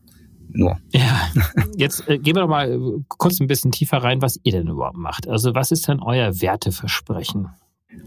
Nur. 0.56 0.80
Ja, 0.92 1.32
jetzt 1.78 2.08
äh, 2.08 2.20
gehen 2.20 2.36
wir 2.36 2.42
doch 2.42 2.50
mal 2.50 2.72
äh, 2.72 3.04
kurz 3.08 3.40
ein 3.40 3.48
bisschen 3.48 3.72
tiefer 3.72 3.98
rein, 3.98 4.22
was 4.22 4.40
ihr 4.44 4.52
denn 4.52 4.68
überhaupt 4.68 4.98
macht. 4.98 5.28
Also 5.28 5.56
was 5.56 5.72
ist 5.72 5.88
denn 5.88 6.00
euer 6.00 6.42
Werteversprechen? 6.42 7.50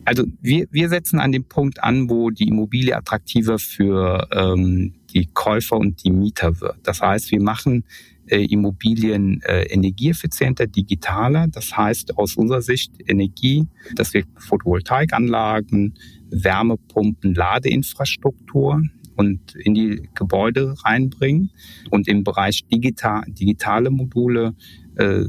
Also 0.05 0.25
wir, 0.41 0.67
wir 0.71 0.89
setzen 0.89 1.19
an 1.19 1.33
dem 1.33 1.45
Punkt 1.45 1.83
an, 1.83 2.09
wo 2.09 2.31
die 2.31 2.49
Immobilie 2.49 2.97
attraktiver 2.97 3.59
für 3.59 4.29
ähm, 4.33 4.95
die 5.13 5.27
Käufer 5.27 5.77
und 5.77 6.05
die 6.05 6.11
Mieter 6.11 6.61
wird. 6.61 6.77
Das 6.85 7.01
heißt, 7.01 7.31
wir 7.31 7.43
machen 7.43 7.85
äh, 8.29 8.45
Immobilien 8.45 9.41
äh, 9.43 9.63
energieeffizienter, 9.65 10.67
digitaler. 10.67 11.49
Das 11.49 11.77
heißt 11.77 12.19
aus 12.19 12.37
unserer 12.37 12.63
Sicht 12.63 12.93
Energie, 13.07 13.67
dass 13.95 14.15
wir 14.15 14.25
Photovoltaikanlagen, 14.39 15.95
Wärmepumpen, 16.31 17.35
Ladeinfrastruktur 17.35 18.83
und 19.17 19.55
in 19.55 19.75
die 19.75 20.09
Gebäude 20.15 20.75
reinbringen 20.85 21.51
und 21.91 22.09
im 22.09 22.25
Bereich 22.25 22.65
digital, 22.71 23.25
digitale 23.29 23.91
Module 23.91 24.55
äh, 24.97 25.25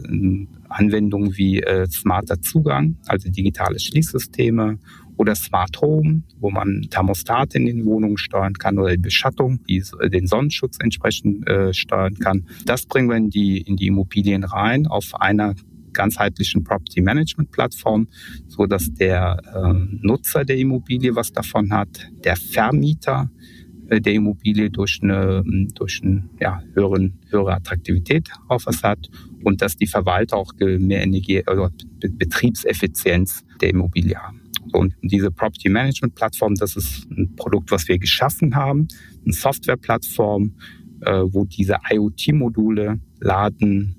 Anwendungen 0.70 1.38
wie 1.38 1.62
äh, 1.62 1.88
smarter 1.88 2.42
Zugang, 2.42 2.98
also 3.06 3.30
digitale 3.30 3.80
Schließsysteme 3.80 4.80
oder 5.18 5.36
Smart 5.36 5.82
Home, 5.82 6.24
wo 6.40 6.50
man 6.50 6.88
Thermostate 6.90 7.58
in 7.58 7.66
den 7.66 7.86
Wohnungen 7.86 8.18
steuern 8.18 8.54
kann 8.54 8.78
oder 8.78 8.92
die 8.92 9.02
Beschattung, 9.02 9.60
die, 9.68 9.84
den 10.12 10.28
Sonnenschutz 10.28 10.78
entsprechend 10.82 11.48
äh, 11.48 11.74
steuern 11.74 12.16
kann. 12.16 12.46
Das 12.66 12.86
bringen 12.86 13.10
wir 13.10 13.18
in 13.18 13.30
die, 13.30 13.62
in 13.62 13.76
die 13.76 13.88
Immobilien 13.88 14.44
rein 14.44 14.88
auf 14.88 15.20
einer 15.20 15.56
ganzheitlichen 15.94 16.64
Property 16.64 17.02
Management 17.02 17.52
Plattform, 17.52 18.08
so 18.48 18.68
dass 18.68 18.94
der 18.94 19.42
äh, 19.54 19.74
Nutzer 20.02 20.46
der 20.46 20.58
Immobilie 20.58 21.16
was 21.16 21.32
davon 21.32 21.74
hat, 21.74 22.08
der 22.24 22.36
Vermieter 22.36 23.32
äh, 23.34 23.57
der 23.90 24.14
Immobilie 24.14 24.70
durch 24.70 25.00
eine, 25.02 25.44
durch 25.74 26.02
eine 26.04 26.30
ja, 26.40 26.62
höheren, 26.74 27.20
höhere 27.30 27.54
Attraktivität 27.54 28.30
auf 28.48 28.66
was 28.66 28.84
hat 28.84 29.10
und 29.44 29.62
dass 29.62 29.78
die 29.78 29.88
Verwalter 29.88 30.38
auch 30.38 30.54
mehr 30.60 31.02
Energie 31.02 31.42
oder 31.42 31.72
Betriebseffizienz 32.00 33.46
der 33.62 33.70
Immobilie 33.70 34.18
haben. 34.18 34.42
Und 34.74 34.94
diese 35.02 35.32
Property 35.32 35.70
Management 35.70 36.16
Plattform, 36.16 36.56
das 36.56 36.76
ist 36.76 37.10
ein 37.10 37.36
Produkt, 37.36 37.72
was 37.72 37.88
wir 37.88 37.98
geschaffen 37.98 38.56
haben, 38.56 38.88
eine 39.24 39.34
Softwareplattform, 39.34 40.54
äh, 41.02 41.24
wo 41.26 41.46
diese 41.46 41.78
IoT-Module 41.90 43.00
laden, 43.20 43.96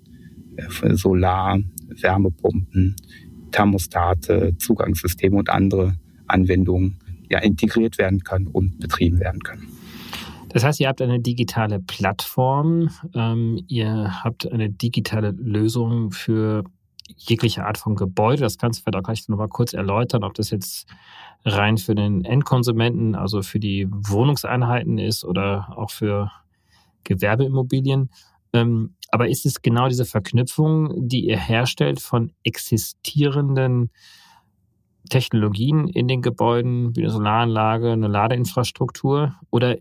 äh, 0.56 0.94
Solar, 0.94 1.58
Wärmepumpen, 1.88 2.96
Thermostate, 3.50 4.54
Zugangssysteme 4.58 5.36
und 5.36 5.48
andere 5.48 5.94
Anwendungen 6.26 6.98
ja, 7.30 7.38
integriert 7.38 7.98
werden 7.98 8.20
können 8.20 8.46
und 8.46 8.78
betrieben 8.78 9.20
werden 9.20 9.42
können. 9.42 9.77
Das 10.48 10.64
heißt, 10.64 10.80
ihr 10.80 10.88
habt 10.88 11.02
eine 11.02 11.20
digitale 11.20 11.80
Plattform, 11.80 12.90
ähm, 13.14 13.62
ihr 13.68 14.22
habt 14.24 14.50
eine 14.50 14.70
digitale 14.70 15.30
Lösung 15.30 16.10
für 16.10 16.64
jegliche 17.16 17.64
Art 17.64 17.78
von 17.78 17.96
Gebäude. 17.96 18.42
Das 18.42 18.58
kannst 18.58 18.80
du 18.80 18.82
vielleicht 18.84 18.96
auch 18.96 19.06
gleich 19.06 19.28
nochmal 19.28 19.48
kurz 19.48 19.72
erläutern, 19.72 20.24
ob 20.24 20.34
das 20.34 20.50
jetzt 20.50 20.86
rein 21.44 21.78
für 21.78 21.94
den 21.94 22.24
Endkonsumenten, 22.24 23.14
also 23.14 23.42
für 23.42 23.60
die 23.60 23.86
Wohnungseinheiten 23.90 24.98
ist 24.98 25.24
oder 25.24 25.72
auch 25.76 25.90
für 25.90 26.30
Gewerbeimmobilien. 27.04 28.10
Ähm, 28.52 28.94
aber 29.10 29.28
ist 29.28 29.46
es 29.46 29.62
genau 29.62 29.88
diese 29.88 30.04
Verknüpfung, 30.04 31.08
die 31.08 31.26
ihr 31.26 31.38
herstellt 31.38 32.00
von 32.00 32.32
existierenden 32.42 33.90
Technologien 35.08 35.88
in 35.88 36.08
den 36.08 36.20
Gebäuden, 36.20 36.94
wie 36.94 37.02
eine 37.02 37.10
Solaranlage, 37.10 37.92
eine 37.92 38.08
Ladeinfrastruktur? 38.08 39.34
Oder 39.50 39.78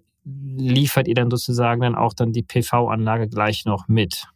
liefert 0.57 1.07
ihr 1.07 1.15
dann 1.15 1.29
sozusagen 1.29 1.81
dann 1.81 1.95
auch 1.95 2.13
dann 2.13 2.33
die 2.33 2.43
PV-Anlage 2.43 3.27
gleich 3.27 3.65
noch 3.65 3.87
mit? 3.87 4.27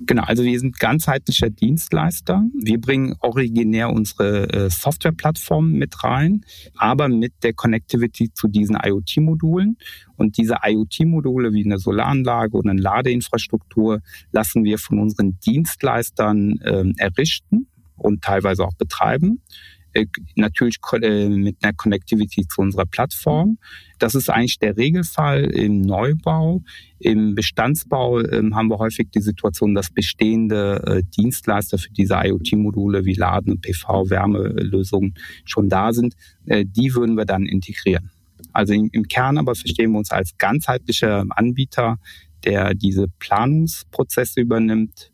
Genau, 0.00 0.22
also 0.24 0.42
wir 0.42 0.58
sind 0.58 0.78
ganzheitlicher 0.78 1.50
Dienstleister. 1.50 2.44
Wir 2.54 2.80
bringen 2.80 3.14
originär 3.20 3.90
unsere 3.90 4.48
äh, 4.52 4.70
Softwareplattform 4.70 5.72
mit 5.72 6.02
rein, 6.02 6.44
aber 6.76 7.08
mit 7.08 7.34
der 7.42 7.52
Connectivity 7.52 8.32
zu 8.32 8.48
diesen 8.48 8.76
IoT-Modulen. 8.76 9.76
Und 10.16 10.36
diese 10.36 10.56
IoT-Module 10.62 11.52
wie 11.52 11.64
eine 11.64 11.78
Solaranlage 11.78 12.56
oder 12.56 12.70
eine 12.70 12.80
Ladeinfrastruktur 12.80 14.00
lassen 14.32 14.64
wir 14.64 14.78
von 14.78 14.98
unseren 14.98 15.38
Dienstleistern 15.40 16.58
äh, 16.60 16.84
errichten 16.98 17.68
und 17.96 18.22
teilweise 18.22 18.64
auch 18.64 18.74
betreiben. 18.74 19.42
Äh, 19.92 20.06
natürlich 20.36 20.78
äh, 21.02 21.28
mit 21.28 21.56
einer 21.62 21.72
Connectivity 21.72 22.46
zu 22.46 22.60
unserer 22.60 22.86
Plattform. 22.86 23.58
Das 23.98 24.14
ist 24.14 24.30
eigentlich 24.30 24.58
der 24.58 24.76
Regelfall 24.76 25.44
im 25.44 25.80
Neubau. 25.80 26.62
Im 27.00 27.34
Bestandsbau 27.34 28.20
ähm, 28.20 28.54
haben 28.54 28.68
wir 28.68 28.78
häufig 28.78 29.08
die 29.10 29.20
Situation, 29.20 29.74
dass 29.74 29.90
bestehende 29.90 30.82
äh, 30.86 31.02
Dienstleister 31.16 31.76
für 31.78 31.90
diese 31.90 32.14
IoT-Module 32.14 33.04
wie 33.04 33.14
Laden 33.14 33.54
und 33.54 33.62
PV-Wärmelösungen 33.62 35.14
schon 35.44 35.68
da 35.68 35.92
sind. 35.92 36.14
Die 36.46 36.94
würden 36.94 37.16
wir 37.16 37.24
dann 37.24 37.46
integrieren. 37.46 38.10
Also 38.52 38.72
im 38.72 39.08
Kern 39.08 39.38
aber 39.38 39.54
verstehen 39.54 39.92
wir 39.92 39.98
uns 39.98 40.10
als 40.10 40.36
ganzheitlicher 40.38 41.24
Anbieter, 41.30 41.98
der 42.44 42.74
diese 42.74 43.06
Planungsprozesse 43.18 44.40
übernimmt, 44.40 45.12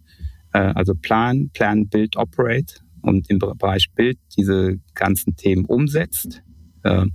also 0.52 0.94
Plan, 0.94 1.50
Plan, 1.52 1.88
Build, 1.88 2.16
Operate 2.16 2.76
und 3.06 3.30
im 3.30 3.38
Bereich 3.38 3.86
Bild 3.94 4.18
diese 4.36 4.78
ganzen 4.94 5.36
Themen 5.36 5.64
umsetzt 5.64 6.42
äh, 6.82 7.06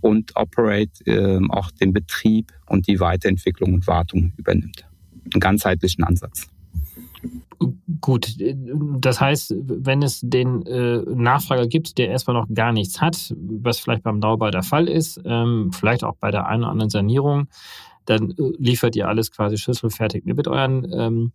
und 0.00 0.34
Operate 0.36 1.04
äh, 1.06 1.40
auch 1.48 1.70
den 1.70 1.92
Betrieb 1.92 2.52
und 2.66 2.88
die 2.88 2.98
Weiterentwicklung 2.98 3.74
und 3.74 3.86
Wartung 3.86 4.32
übernimmt. 4.36 4.84
Einen 5.32 5.40
ganzheitlichen 5.40 6.04
Ansatz. 6.04 6.48
Gut, 8.00 8.36
das 8.38 9.20
heißt, 9.20 9.54
wenn 9.56 10.02
es 10.02 10.20
den 10.22 10.66
äh, 10.66 10.98
Nachfrager 10.98 11.66
gibt, 11.66 11.96
der 11.96 12.08
erstmal 12.08 12.36
noch 12.36 12.48
gar 12.52 12.72
nichts 12.72 13.00
hat, 13.00 13.34
was 13.36 13.78
vielleicht 13.78 14.02
beim 14.02 14.18
Neubau 14.18 14.50
der 14.50 14.62
Fall 14.62 14.88
ist, 14.88 15.20
ähm, 15.24 15.70
vielleicht 15.72 16.04
auch 16.04 16.16
bei 16.16 16.30
der 16.30 16.46
einen 16.46 16.64
oder 16.64 16.72
anderen 16.72 16.90
Sanierung, 16.90 17.48
dann 18.04 18.30
äh, 18.30 18.52
liefert 18.58 18.94
ihr 18.96 19.08
alles 19.08 19.30
quasi 19.30 19.56
schlüsselfertig 19.56 20.24
mit 20.24 20.48
euren 20.48 20.86
ähm, 20.92 21.32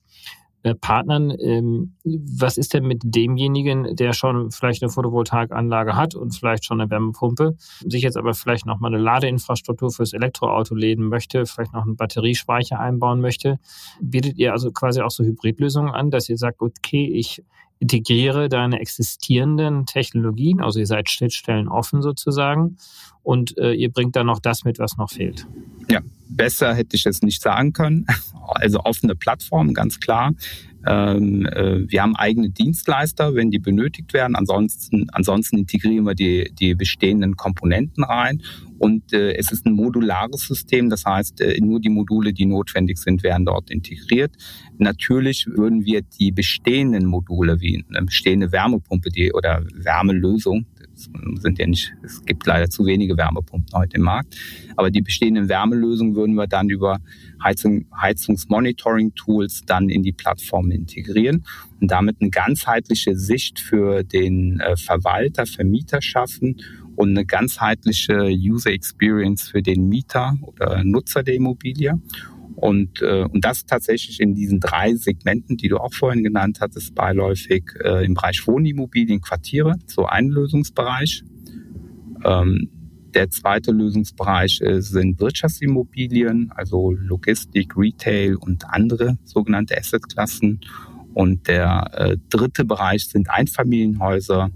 äh, 0.64 0.76
Partnern. 0.76 1.32
Ähm, 1.40 1.96
was 2.04 2.58
ist 2.58 2.74
denn 2.74 2.86
mit 2.86 3.02
demjenigen, 3.04 3.96
der 3.96 4.14
schon 4.14 4.52
vielleicht 4.52 4.84
eine 4.84 4.92
Photovoltaikanlage 4.92 5.96
hat 5.96 6.16
und 6.16 6.36
vielleicht 6.36 6.66
schon 6.66 6.80
eine 6.80 6.90
Wärmepumpe, 6.90 7.56
sich 7.86 8.04
jetzt 8.04 8.18
aber 8.18 8.34
vielleicht 8.34 8.66
noch 8.66 8.80
mal 8.80 8.94
eine 8.94 9.02
Ladeinfrastruktur 9.02 9.92
fürs 9.92 10.14
Elektroauto 10.14 10.76
läden 10.76 11.08
möchte, 11.08 11.46
vielleicht 11.46 11.74
noch 11.74 11.84
einen 11.84 11.96
Batteriespeicher 11.96 12.80
einbauen 12.80 13.22
möchte? 13.22 13.60
Bietet 14.02 14.38
ihr 14.38 14.52
also 14.52 14.72
quasi 14.72 15.02
auch 15.02 15.12
so 15.12 15.24
Hybridlösungen 15.24 15.94
an, 15.94 16.12
dass 16.12 16.30
ihr 16.30 16.38
sagt, 16.38 16.62
okay, 16.62 17.06
ich 17.06 17.44
integriere 17.80 18.48
deine 18.48 18.80
existierenden 18.80 19.88
Technologien, 19.88 20.62
also 20.62 20.80
ihr 20.80 20.86
seid 20.86 21.10
Schnittstellen 21.10 21.68
offen 21.68 22.04
sozusagen 22.04 22.78
und 23.24 23.58
äh, 23.58 23.74
ihr 23.74 23.92
bringt 23.92 24.16
dann 24.16 24.28
noch 24.28 24.40
das 24.40 24.64
mit, 24.64 24.78
was 24.78 24.98
noch 24.98 25.10
fehlt. 25.10 25.48
Ja, 25.90 26.02
besser 26.36 26.74
hätte 26.74 26.96
ich 26.96 27.06
es 27.06 27.22
nicht 27.22 27.42
sagen 27.42 27.74
können. 27.74 28.06
Also 28.54 28.82
offene 28.82 29.16
Plattform, 29.16 29.74
ganz 29.74 30.02
klar. 30.02 30.34
Ähm, 30.86 31.46
äh, 31.46 31.90
wir 31.90 32.02
haben 32.02 32.16
eigene 32.16 32.50
Dienstleister, 32.50 33.36
wenn 33.36 33.52
die 33.52 33.60
benötigt 33.60 34.14
werden. 34.14 34.36
Ansonsten, 34.36 35.08
ansonsten 35.12 35.60
integrieren 35.60 36.06
wir 36.06 36.16
die, 36.16 36.52
die 36.60 36.74
bestehenden 36.74 37.38
Komponenten 37.38 38.04
rein. 38.04 38.42
Und 38.80 39.14
äh, 39.14 39.36
es 39.36 39.52
ist 39.52 39.66
ein 39.66 39.74
modulares 39.74 40.42
System, 40.42 40.90
das 40.90 41.06
heißt, 41.06 41.40
äh, 41.42 41.60
nur 41.62 41.80
die 41.80 41.90
Module, 41.90 42.34
die 42.34 42.48
notwendig 42.48 42.98
sind, 42.98 43.22
werden 43.22 43.46
dort 43.46 43.70
integriert. 43.70 44.36
Natürlich 44.80 45.46
würden 45.46 45.86
wir 45.86 46.02
die 46.02 46.32
bestehenden 46.32 47.06
Module 47.06 47.62
wie 47.62 47.86
eine 47.88 48.06
bestehende 48.06 48.52
Wärmepumpe 48.52 49.12
die, 49.12 49.32
oder 49.34 49.64
Wärmelösung, 49.74 50.66
sind 51.36 51.60
ja 51.60 51.68
nicht, 51.68 51.94
es 52.04 52.24
gibt 52.26 52.46
leider 52.46 52.70
zu 52.70 52.86
wenige 52.86 53.18
Wärmepumpen 53.18 53.74
heute 53.78 53.98
im 53.98 54.04
Markt. 54.04 54.36
Aber 54.76 54.92
die 54.92 55.02
bestehenden 55.02 55.50
Wärmelösungen 55.50 56.16
würden 56.16 56.36
wir 56.36 56.48
dann 56.48 56.70
über 56.70 57.00
Heizung, 57.44 57.86
Heizungsmonitoring-Tools 58.00 59.64
dann 59.66 59.90
in 59.90 60.04
die 60.04 60.12
Plattform 60.12 60.72
integrieren 60.72 61.46
und 61.80 61.92
damit 61.92 62.18
eine 62.20 62.30
ganzheitliche 62.30 63.16
Sicht 63.16 63.60
für 63.60 64.04
den 64.04 64.60
äh, 64.60 64.78
Verwalter, 64.78 65.46
Vermieter 65.46 66.02
schaffen 66.02 66.58
und 66.96 67.10
eine 67.10 67.26
ganzheitliche 67.26 68.30
User 68.30 68.72
Experience 68.72 69.50
für 69.50 69.62
den 69.62 69.88
Mieter 69.88 70.38
oder 70.42 70.84
Nutzer 70.84 71.24
der 71.24 71.36
Immobilie. 71.36 72.00
Und, 72.62 73.02
äh, 73.02 73.24
und 73.24 73.44
das 73.44 73.66
tatsächlich 73.66 74.20
in 74.20 74.36
diesen 74.36 74.60
drei 74.60 74.94
Segmenten, 74.94 75.58
die 75.58 75.68
du 75.68 75.78
auch 75.78 75.94
vorhin 75.94 76.24
genannt 76.24 76.60
hattest, 76.62 76.94
beiläufig 76.94 77.64
äh, 77.84 78.06
im 78.06 78.14
Bereich 78.14 78.46
Wohnimmobilien, 78.46 79.20
Quartiere, 79.20 79.74
so 79.88 80.06
ein 80.06 80.30
Lösungsbereich. 80.30 81.24
Ähm, 82.24 82.70
der 83.16 83.32
zweite 83.32 83.72
Lösungsbereich 83.72 84.62
äh, 84.62 84.80
sind 84.80 85.20
Wirtschaftsimmobilien, 85.20 86.52
also 86.56 86.92
Logistik, 86.92 87.76
Retail 87.76 88.36
und 88.36 88.64
andere 88.70 89.18
sogenannte 89.24 89.76
Assetklassen. 89.76 90.62
Und 91.16 91.48
der 91.48 91.90
äh, 91.94 92.18
dritte 92.30 92.64
Bereich 92.64 93.08
sind 93.08 93.28
Einfamilienhäuser, 93.30 94.52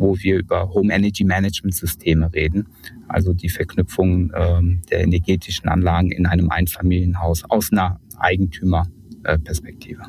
wo 0.00 0.18
wir 0.18 0.38
über 0.38 0.70
Home 0.70 0.92
Energy 0.92 1.24
Management 1.24 1.74
Systeme 1.74 2.32
reden, 2.32 2.66
also 3.06 3.32
die 3.32 3.48
Verknüpfung 3.48 4.32
ähm, 4.34 4.80
der 4.90 5.02
energetischen 5.02 5.68
Anlagen 5.68 6.10
in 6.10 6.26
einem 6.26 6.50
Einfamilienhaus 6.50 7.44
aus 7.44 7.70
einer 7.70 8.00
Eigentümerperspektive. 8.18 10.02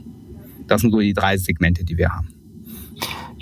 Das 0.68 0.82
sind 0.82 0.92
so 0.92 1.00
die 1.00 1.14
drei 1.14 1.38
Segmente, 1.38 1.84
die 1.84 1.98
wir 1.98 2.10
haben. 2.10 2.41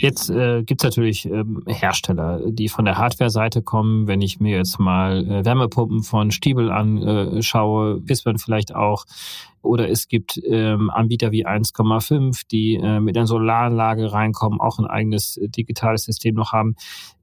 Jetzt 0.01 0.29
äh, 0.29 0.63
gibt 0.63 0.82
es 0.82 0.86
natürlich 0.86 1.25
ähm, 1.25 1.62
Hersteller, 1.68 2.39
die 2.48 2.70
von 2.70 2.86
der 2.86 2.98
Hardware-Seite 2.98 3.62
kommen. 3.62 4.08
Wenn 4.08 4.22
ich 4.22 4.39
mir 4.39 4.56
jetzt 4.56 4.79
mal 4.79 5.25
äh, 5.29 5.44
Wärmepumpen 5.44 6.03
von 6.03 6.32
Stiebel 6.32 6.72
anschaue, 6.72 8.01
äh, 8.08 8.12
ist 8.12 8.25
man 8.25 8.38
vielleicht 8.38 8.74
auch 8.74 9.06
oder 9.62 9.89
es 9.89 10.08
gibt 10.08 10.39
ähm, 10.46 10.89
Anbieter 10.89 11.32
wie 11.32 11.46
1,5, 11.46 12.44
die 12.50 12.75
äh, 12.75 13.01
mit 13.01 13.18
einer 13.18 13.27
Solaranlage 13.27 14.12
reinkommen, 14.13 14.62
auch 14.62 14.79
ein 14.79 14.86
eigenes 14.86 15.36
äh, 15.36 15.50
digitales 15.50 16.06
System 16.06 16.36
noch 16.36 16.53
haben. 16.53 16.75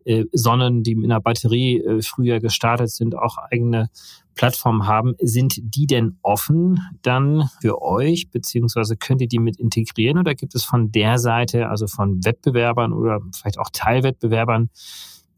Äh, 0.04 0.24
Sonnen, 0.32 0.82
die 0.82 0.96
mit 0.96 1.06
einer 1.06 1.20
Batterie 1.20 1.78
äh, 1.78 2.02
früher 2.02 2.40
gestartet 2.40 2.90
sind, 2.90 3.16
auch 3.16 3.38
eigene 3.38 3.88
Plattformen 4.36 4.86
haben. 4.86 5.14
Sind 5.20 5.56
die 5.58 5.86
denn 5.86 6.18
offen 6.22 6.80
dann 7.02 7.50
für 7.60 7.82
euch, 7.82 8.30
beziehungsweise 8.30 8.96
könnt 8.96 9.20
ihr 9.20 9.28
die 9.28 9.40
mit 9.40 9.58
integrieren 9.58 10.18
oder 10.18 10.34
gibt 10.34 10.54
es 10.54 10.64
von 10.64 10.92
der 10.92 11.18
Seite, 11.18 11.68
also 11.68 11.88
von 11.88 12.24
Wettbewerbern 12.24 12.92
oder 12.92 13.20
vielleicht 13.34 13.58
auch 13.58 13.70
Teilwettbewerbern, 13.72 14.70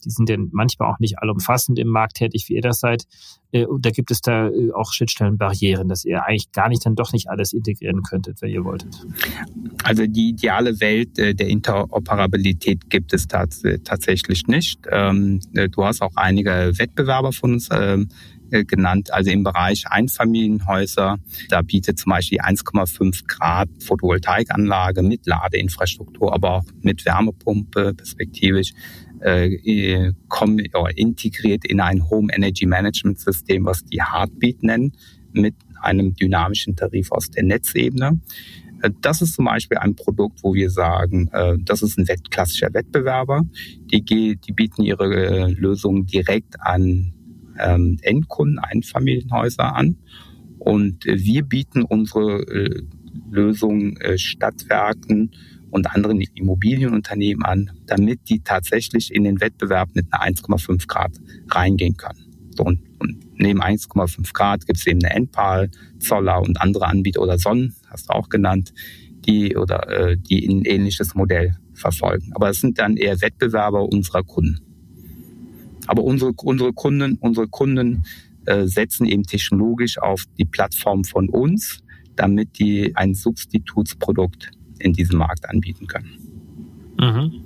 die 0.04 0.10
sind 0.10 0.28
ja 0.28 0.36
manchmal 0.52 0.92
auch 0.92 0.98
nicht 0.98 1.18
allumfassend 1.18 1.78
im 1.78 1.88
Markt 1.88 2.16
tätig, 2.16 2.48
wie 2.48 2.54
ihr 2.54 2.62
das 2.62 2.80
seid. 2.80 3.04
Äh, 3.50 3.66
da 3.80 3.90
gibt 3.90 4.10
es 4.10 4.20
da 4.20 4.48
äh, 4.48 4.72
auch 4.72 4.92
Schnittstellenbarrieren, 4.92 5.88
dass 5.88 6.04
ihr 6.04 6.24
eigentlich 6.24 6.52
gar 6.52 6.68
nicht 6.68 6.84
dann 6.86 6.94
doch 6.94 7.12
nicht 7.12 7.28
alles 7.28 7.52
integrieren 7.52 8.02
könntet, 8.02 8.40
wenn 8.40 8.50
ihr 8.50 8.64
wolltet. 8.64 9.06
Also 9.82 10.06
die 10.06 10.30
ideale 10.30 10.80
Welt 10.80 11.18
äh, 11.18 11.34
der 11.34 11.48
Interoperabilität 11.48 12.90
gibt 12.90 13.12
es 13.12 13.26
tats 13.26 13.62
tatsächlich 13.84 14.46
nicht. 14.46 14.80
Ähm, 14.90 15.40
du 15.52 15.84
hast 15.84 16.02
auch 16.02 16.12
einige 16.14 16.72
Wettbewerber 16.76 17.32
von 17.32 17.54
uns 17.54 17.68
ähm, 17.72 18.08
genannt, 18.50 19.12
also 19.12 19.30
im 19.30 19.42
Bereich 19.42 19.84
Einfamilienhäuser. 19.88 21.18
Da 21.48 21.62
bietet 21.62 21.98
zum 21.98 22.10
Beispiel 22.10 22.40
1,5 22.40 23.26
Grad 23.26 23.68
Photovoltaikanlage 23.80 25.02
mit 25.02 25.26
Ladeinfrastruktur, 25.26 26.32
aber 26.32 26.54
auch 26.54 26.64
mit 26.82 27.04
Wärmepumpe 27.04 27.94
perspektivisch 27.94 28.72
äh, 29.20 29.54
integriert 30.96 31.64
in 31.64 31.80
ein 31.80 32.08
Home 32.10 32.32
Energy 32.32 32.66
Management 32.66 33.20
System, 33.20 33.64
was 33.64 33.84
die 33.84 34.02
Heartbeat 34.02 34.62
nennen, 34.62 34.92
mit 35.32 35.54
einem 35.80 36.14
dynamischen 36.14 36.76
Tarif 36.76 37.12
aus 37.12 37.30
der 37.30 37.44
Netzebene. 37.44 38.20
Äh, 38.82 38.90
das 39.00 39.22
ist 39.22 39.34
zum 39.34 39.46
Beispiel 39.46 39.78
ein 39.78 39.94
Produkt, 39.94 40.42
wo 40.42 40.54
wir 40.54 40.70
sagen, 40.70 41.28
äh, 41.32 41.56
das 41.60 41.82
ist 41.82 41.98
ein 41.98 42.06
klassischer 42.30 42.72
Wettbewerber. 42.72 43.42
Die, 43.92 44.04
die 44.04 44.52
bieten 44.52 44.82
ihre 44.82 45.14
äh, 45.14 45.50
Lösungen 45.52 46.06
direkt 46.06 46.60
an 46.60 47.12
ähm, 47.58 47.98
Endkunden, 48.02 48.58
Einfamilienhäuser 48.58 49.74
an. 49.74 49.96
Und 50.58 51.04
wir 51.04 51.42
bieten 51.44 51.82
unsere 51.82 52.44
Lösungen 53.30 53.96
Stadtwerken 54.16 55.30
und 55.70 55.94
anderen 55.94 56.20
Immobilienunternehmen 56.34 57.44
an, 57.44 57.70
damit 57.86 58.28
die 58.28 58.40
tatsächlich 58.40 59.14
in 59.14 59.24
den 59.24 59.40
Wettbewerb 59.40 59.90
mit 59.94 60.06
einer 60.10 60.34
1,5 60.34 60.86
Grad 60.86 61.12
reingehen 61.50 61.96
können. 61.96 62.50
So, 62.56 62.64
und, 62.64 62.80
und 62.98 63.18
neben 63.38 63.62
1,5 63.62 64.32
Grad 64.32 64.66
gibt 64.66 64.78
es 64.78 64.86
eben 64.86 65.04
eine 65.04 65.14
Enpal, 65.14 65.70
Zoller 66.00 66.40
und 66.40 66.60
andere 66.60 66.86
Anbieter 66.86 67.22
oder 67.22 67.38
Sonnen, 67.38 67.74
hast 67.86 68.08
du 68.08 68.14
auch 68.14 68.28
genannt, 68.28 68.72
die 69.26 69.56
oder 69.56 69.88
äh, 69.88 70.16
die 70.16 70.46
ein 70.46 70.64
ähnliches 70.64 71.14
Modell 71.14 71.56
verfolgen. 71.74 72.32
Aber 72.34 72.50
es 72.50 72.60
sind 72.60 72.78
dann 72.78 72.96
eher 72.96 73.20
Wettbewerber 73.20 73.84
unserer 73.84 74.24
Kunden. 74.24 74.60
Aber 75.88 76.04
unsere, 76.04 76.32
unsere 76.44 76.72
Kunden, 76.72 77.18
unsere 77.20 77.48
Kunden 77.48 78.04
äh, 78.46 78.66
setzen 78.66 79.06
eben 79.06 79.24
technologisch 79.24 79.98
auf 79.98 80.24
die 80.38 80.44
Plattform 80.44 81.04
von 81.04 81.28
uns, 81.28 81.82
damit 82.16 82.58
die 82.58 82.94
ein 82.94 83.14
Substitutsprodukt 83.14 84.50
in 84.78 84.92
diesem 84.92 85.18
Markt 85.18 85.48
anbieten 85.48 85.86
können. 85.86 86.28
Mhm. 87.00 87.44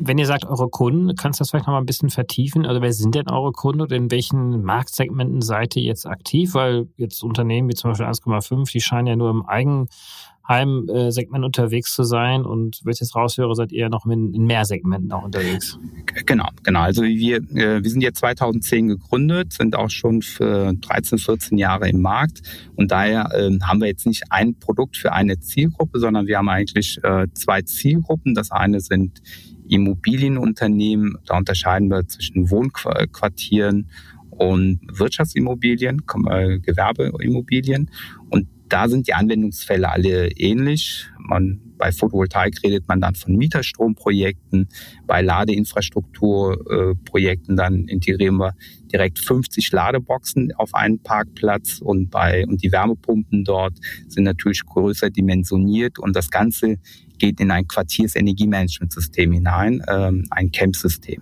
Wenn 0.00 0.18
ihr 0.18 0.26
sagt, 0.26 0.44
eure 0.44 0.68
Kunden, 0.68 1.14
kannst 1.16 1.38
du 1.38 1.42
das 1.42 1.50
vielleicht 1.50 1.66
noch 1.66 1.74
mal 1.74 1.80
ein 1.80 1.86
bisschen 1.86 2.10
vertiefen? 2.10 2.66
Also 2.66 2.80
wer 2.82 2.92
sind 2.92 3.14
denn 3.14 3.28
eure 3.28 3.52
Kunden 3.52 3.80
und 3.80 3.92
in 3.92 4.10
welchen 4.10 4.62
Marktsegmenten 4.62 5.40
seid 5.40 5.76
ihr 5.76 5.82
jetzt 5.82 6.06
aktiv? 6.06 6.54
Weil 6.54 6.88
jetzt 6.96 7.22
Unternehmen 7.22 7.68
wie 7.68 7.74
zum 7.74 7.90
Beispiel 7.90 8.06
1,5, 8.06 8.70
die 8.72 8.80
scheinen 8.80 9.06
ja 9.06 9.16
nur 9.16 9.30
im 9.30 9.46
Eigenheim-Segment 10.48 11.44
unterwegs 11.44 11.94
zu 11.94 12.04
sein 12.04 12.42
und 12.42 12.80
wenn 12.82 12.92
ich 12.92 13.00
jetzt 13.00 13.14
raushöre, 13.14 13.54
seid 13.54 13.70
ihr 13.70 13.88
noch 13.88 14.06
in, 14.06 14.30
mehr 14.30 14.64
Segmenten 14.64 15.12
auch 15.12 15.24
unterwegs. 15.24 15.78
Genau, 16.24 16.48
genau. 16.62 16.80
Also 16.80 17.02
wir, 17.02 17.36
äh, 17.36 17.82
wir 17.82 17.90
sind 17.90 18.00
jetzt 18.00 18.18
2010 18.18 18.88
gegründet, 18.88 19.52
sind 19.52 19.76
auch 19.76 19.90
schon 19.90 20.22
für 20.22 20.72
13, 20.74 21.18
14 21.18 21.58
Jahre 21.58 21.88
im 21.88 22.00
Markt 22.00 22.42
und 22.76 22.90
daher 22.90 23.30
ähm, 23.36 23.60
haben 23.66 23.80
wir 23.80 23.88
jetzt 23.88 24.06
nicht 24.06 24.24
ein 24.30 24.58
Produkt 24.58 24.96
für 24.96 25.12
eine 25.12 25.38
Zielgruppe, 25.38 26.00
sondern 26.00 26.26
wir 26.26 26.38
haben 26.38 26.48
eigentlich 26.48 26.98
äh, 27.04 27.26
zwei 27.34 27.62
Zielgruppen. 27.62 28.34
Das 28.34 28.50
eine 28.50 28.80
sind 28.80 29.20
Immobilienunternehmen, 29.68 31.18
da 31.26 31.36
unterscheiden 31.36 31.90
wir 31.90 32.06
zwischen 32.08 32.50
Wohnquartieren 32.50 33.90
und 34.30 34.80
Wirtschaftsimmobilien, 34.90 36.02
äh, 36.30 36.58
Gewerbeimmobilien. 36.60 37.90
Und 38.30 38.46
da 38.68 38.88
sind 38.88 39.06
die 39.06 39.14
Anwendungsfälle 39.14 39.88
alle 39.88 40.32
ähnlich. 40.32 41.06
Man, 41.18 41.60
bei 41.76 41.92
Photovoltaik 41.92 42.60
redet 42.62 42.88
man 42.88 43.00
dann 43.00 43.14
von 43.14 43.36
Mieterstromprojekten. 43.36 44.68
Bei 45.06 45.22
Ladeinfrastrukturprojekten 45.22 47.56
dann 47.56 47.86
integrieren 47.86 48.36
wir 48.36 48.54
direkt 48.92 49.18
50 49.18 49.72
Ladeboxen 49.72 50.52
auf 50.54 50.74
einen 50.74 51.02
Parkplatz 51.02 51.80
und 51.80 52.10
bei, 52.10 52.46
und 52.46 52.62
die 52.62 52.70
Wärmepumpen 52.72 53.44
dort 53.44 53.78
sind 54.08 54.24
natürlich 54.24 54.64
größer 54.64 55.10
dimensioniert 55.10 55.98
und 55.98 56.16
das 56.16 56.30
Ganze 56.30 56.78
geht 57.18 57.40
in 57.40 57.50
ein 57.50 57.66
Quartiersenergiemanagementsystem 57.66 59.32
hinein, 59.32 59.82
ähm, 59.88 60.26
ein 60.30 60.52
CAMP-System. 60.52 61.20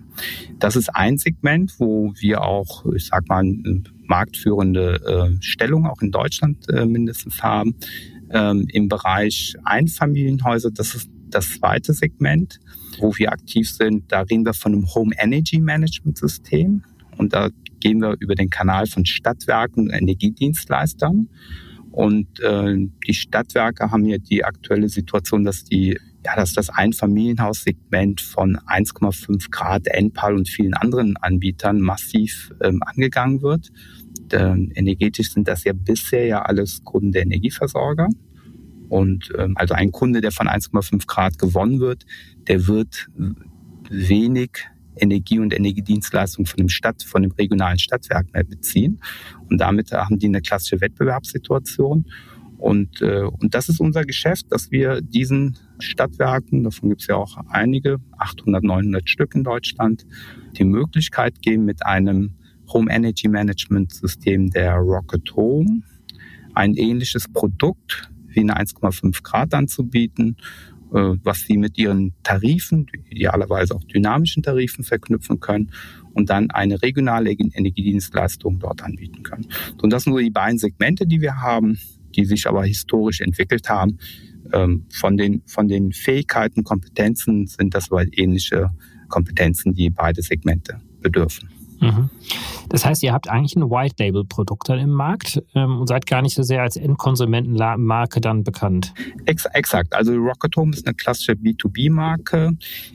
Das 0.59 0.75
ist 0.75 0.95
ein 0.95 1.17
Segment, 1.17 1.73
wo 1.79 2.13
wir 2.19 2.43
auch, 2.43 2.85
ich 2.93 3.07
sag 3.07 3.27
mal, 3.27 3.43
marktführende 4.07 5.01
äh, 5.05 5.43
Stellung 5.43 5.85
auch 5.85 6.01
in 6.01 6.11
Deutschland 6.11 6.69
äh, 6.69 6.85
mindestens 6.85 7.41
haben. 7.43 7.75
Ähm, 8.29 8.67
Im 8.71 8.89
Bereich 8.89 9.55
Einfamilienhäuser, 9.63 10.71
das 10.71 10.95
ist 10.95 11.09
das 11.29 11.59
zweite 11.59 11.93
Segment, 11.93 12.59
wo 12.99 13.15
wir 13.17 13.31
aktiv 13.31 13.69
sind. 13.69 14.11
Da 14.11 14.21
reden 14.21 14.45
wir 14.45 14.53
von 14.53 14.73
einem 14.73 14.93
Home 14.93 15.13
Energy 15.17 15.59
Management 15.59 16.17
System 16.17 16.83
und 17.17 17.33
da 17.33 17.49
gehen 17.79 18.01
wir 18.01 18.15
über 18.19 18.35
den 18.35 18.49
Kanal 18.49 18.87
von 18.87 19.05
Stadtwerken 19.05 19.87
und 19.87 19.93
Energiedienstleistern. 19.93 21.29
Und 21.91 22.39
äh, 22.41 22.75
die 23.07 23.13
Stadtwerke 23.13 23.91
haben 23.91 24.05
hier 24.05 24.19
die 24.19 24.43
aktuelle 24.43 24.89
Situation, 24.89 25.43
dass 25.43 25.63
die 25.63 25.97
ja, 26.27 26.35
dass 26.35 26.51
das 26.51 26.69
Einfamilienhaussegment 26.69 28.19
von 28.19 28.57
1,5 28.57 29.49
Grad 29.49 29.87
Enpal 29.87 30.35
und 30.35 30.49
vielen 30.49 30.73
anderen 30.73 31.15
Anbietern 31.15 31.79
massiv 31.79 32.51
ähm, 32.61 32.81
angegangen 32.85 33.41
wird. 33.41 33.71
Denn 34.23 34.71
energetisch 34.75 35.31
sind 35.31 35.47
das 35.47 35.63
ja 35.63 35.71
bisher 35.71 36.25
ja 36.25 36.41
alles 36.41 36.83
Kunden 36.83 37.13
der 37.13 37.21
Energieversorger. 37.21 38.09
Und 38.89 39.31
ähm, 39.37 39.53
also 39.55 39.73
ein 39.73 39.93
Kunde, 39.93 40.19
der 40.19 40.33
von 40.33 40.49
1,5 40.49 41.07
Grad 41.07 41.39
gewonnen 41.39 41.79
wird, 41.79 42.05
der 42.49 42.67
wird 42.67 43.07
wenig 43.89 44.49
Energie- 44.97 45.39
und 45.39 45.53
Energiedienstleistungen 45.53 46.45
von 46.45 46.57
dem 46.57 46.69
Stadt, 46.69 47.03
von 47.03 47.21
dem 47.21 47.31
regionalen 47.31 47.79
Stadtwerk 47.79 48.33
mehr 48.33 48.43
beziehen. 48.43 48.99
Und 49.49 49.59
damit 49.59 49.93
haben 49.93 50.19
die 50.19 50.27
eine 50.27 50.41
klassische 50.41 50.81
Wettbewerbssituation. 50.81 52.05
Und, 52.57 53.01
äh, 53.01 53.21
und 53.23 53.53
das 53.53 53.69
ist 53.69 53.79
unser 53.79 54.03
Geschäft, 54.03 54.47
dass 54.49 54.71
wir 54.71 55.01
diesen 55.01 55.57
Stadtwerken, 55.79 56.63
davon 56.63 56.89
gibt 56.89 57.01
es 57.01 57.07
ja 57.07 57.15
auch 57.15 57.37
einige, 57.49 57.97
800, 58.17 58.63
900 58.63 59.09
Stück 59.09 59.35
in 59.35 59.43
Deutschland, 59.43 60.05
die 60.57 60.63
Möglichkeit 60.63 61.41
geben, 61.41 61.65
mit 61.65 61.85
einem 61.85 62.35
Home 62.73 62.91
Energy 62.91 63.27
Management 63.27 63.93
System 63.93 64.49
der 64.49 64.75
Rocket 64.75 65.35
Home 65.35 65.83
ein 66.53 66.73
ähnliches 66.73 67.27
Produkt 67.31 68.09
wie 68.27 68.41
eine 68.41 68.57
1,5 68.57 69.23
Grad 69.23 69.53
anzubieten 69.53 70.35
äh, 70.93 71.15
was 71.23 71.41
sie 71.41 71.57
mit 71.57 71.77
ihren 71.77 72.13
Tarifen, 72.23 72.87
idealerweise 73.09 73.75
auch 73.75 73.83
dynamischen 73.83 74.41
Tarifen 74.41 74.85
verknüpfen 74.85 75.41
können 75.41 75.71
und 76.13 76.29
dann 76.29 76.49
eine 76.51 76.81
regionale 76.81 77.31
Energiedienstleistung 77.31 78.59
dort 78.59 78.83
anbieten 78.83 79.21
können. 79.21 79.47
Und 79.81 79.91
das 79.91 80.03
sind 80.03 80.13
nur 80.13 80.21
die 80.21 80.29
beiden 80.29 80.57
Segmente, 80.57 81.05
die 81.05 81.19
wir 81.19 81.41
haben, 81.41 81.77
die 82.17 82.25
sich 82.25 82.47
aber 82.47 82.65
historisch 82.65 83.21
entwickelt 83.21 83.69
haben. 83.69 83.99
Ähm, 84.51 84.85
von 84.91 85.15
den, 85.15 85.43
von 85.45 85.67
den 85.67 85.93
Fähigkeiten, 85.93 86.63
Kompetenzen 86.63 87.47
sind 87.47 87.73
das 87.73 87.91
aber 87.91 88.05
ähnliche 88.11 88.71
Kompetenzen, 89.07 89.73
die 89.73 89.89
beide 89.89 90.21
Segmente 90.21 90.81
bedürfen. 91.01 91.49
Mhm. 91.79 92.09
Das 92.69 92.85
heißt, 92.85 93.03
ihr 93.03 93.13
habt 93.13 93.29
eigentlich 93.29 93.55
ein 93.55 93.69
White-Label-Produkt 93.69 94.69
dann 94.69 94.79
im 94.79 94.89
Markt 94.89 95.41
ähm, 95.55 95.79
und 95.79 95.87
seid 95.87 96.05
gar 96.05 96.21
nicht 96.21 96.35
so 96.35 96.43
sehr 96.43 96.61
als 96.61 96.75
Endkonsumentenmarke 96.75 98.19
dann 98.19 98.43
bekannt. 98.43 98.93
Ex 99.25 99.45
exakt. 99.53 99.93
Also 99.93 100.13
Rocket 100.15 100.55
Home 100.57 100.73
ist 100.73 100.85
eine 100.85 100.95
klassische 100.95 101.33
B2B-Marke. 101.33 102.51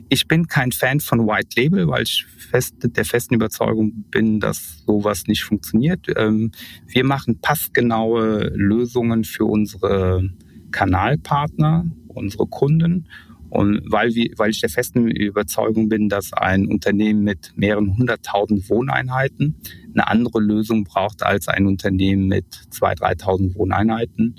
Ich 0.09 0.27
bin 0.27 0.47
kein 0.47 0.71
Fan 0.71 0.99
von 0.99 1.27
White 1.27 1.59
Label, 1.59 1.87
weil 1.87 2.03
ich 2.03 2.25
fest, 2.25 2.75
der 2.81 3.05
festen 3.05 3.33
Überzeugung 3.33 4.05
bin, 4.11 4.39
dass 4.39 4.83
sowas 4.85 5.23
nicht 5.27 5.43
funktioniert. 5.43 6.07
Ähm, 6.15 6.51
wir 6.87 7.03
machen 7.03 7.39
passgenaue 7.39 8.51
Lösungen 8.53 9.23
für 9.23 9.45
unsere 9.45 10.29
Kanalpartner, 10.71 11.85
unsere 12.07 12.47
Kunden 12.47 13.07
und 13.53 13.83
weil, 13.85 14.15
wir, 14.15 14.31
weil 14.37 14.49
ich 14.49 14.61
der 14.61 14.69
festen 14.69 15.11
Überzeugung 15.11 15.87
bin, 15.87 16.09
dass 16.09 16.33
ein 16.33 16.65
Unternehmen 16.65 17.23
mit 17.23 17.53
mehreren 17.55 17.95
hunderttausend 17.95 18.67
Wohneinheiten 18.67 19.57
eine 19.93 20.07
andere 20.07 20.39
Lösung 20.39 20.85
braucht 20.85 21.21
als 21.21 21.47
ein 21.47 21.67
Unternehmen 21.67 22.27
mit 22.27 22.45
zwei, 22.71 22.95
dreitausend 22.95 23.53
Wohneinheiten 23.53 24.37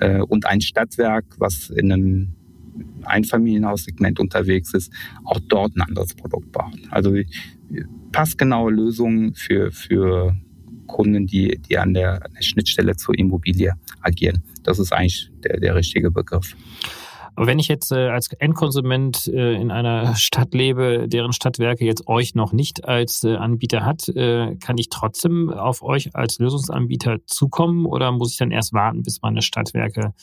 äh, 0.00 0.18
und 0.20 0.46
ein 0.46 0.60
Stadtwerk, 0.60 1.26
was 1.38 1.70
in 1.70 1.92
einem 1.92 2.34
Einfamilienhaussegment 3.04 4.18
unterwegs 4.18 4.74
ist, 4.74 4.92
auch 5.22 5.38
dort 5.46 5.76
ein 5.76 5.82
anderes 5.82 6.14
Produkt 6.14 6.50
braucht. 6.50 6.80
Also 6.90 7.14
passgenaue 8.10 8.72
Lösungen 8.72 9.36
für, 9.36 9.70
für 9.70 10.34
Kunden, 10.88 11.28
die, 11.28 11.56
die 11.70 11.78
an 11.78 11.94
der 11.94 12.20
Schnittstelle 12.40 12.96
zur 12.96 13.16
Immobilie 13.16 13.74
agieren. 14.00 14.42
Das 14.64 14.80
ist 14.80 14.92
eigentlich 14.92 15.30
der, 15.44 15.60
der 15.60 15.76
richtige 15.76 16.10
Begriff. 16.10 16.56
Aber 17.36 17.46
wenn 17.46 17.58
ich 17.58 17.68
jetzt 17.68 17.92
äh, 17.92 18.08
als 18.08 18.32
Endkonsument 18.32 19.28
äh, 19.28 19.54
in 19.54 19.70
einer 19.70 20.16
Stadt 20.16 20.54
lebe, 20.54 21.06
deren 21.06 21.32
Stadtwerke 21.32 21.84
jetzt 21.84 22.08
euch 22.08 22.34
noch 22.34 22.52
nicht 22.52 22.86
als 22.86 23.24
äh, 23.24 23.36
Anbieter 23.36 23.84
hat, 23.84 24.08
äh, 24.08 24.56
kann 24.56 24.78
ich 24.78 24.88
trotzdem 24.88 25.50
auf 25.50 25.82
euch 25.82 26.14
als 26.14 26.38
Lösungsanbieter 26.38 27.18
zukommen 27.26 27.84
oder 27.84 28.10
muss 28.10 28.32
ich 28.32 28.38
dann 28.38 28.50
erst 28.50 28.72
warten, 28.72 29.02
bis 29.02 29.20
meine 29.20 29.42
Stadtwerke 29.42 30.14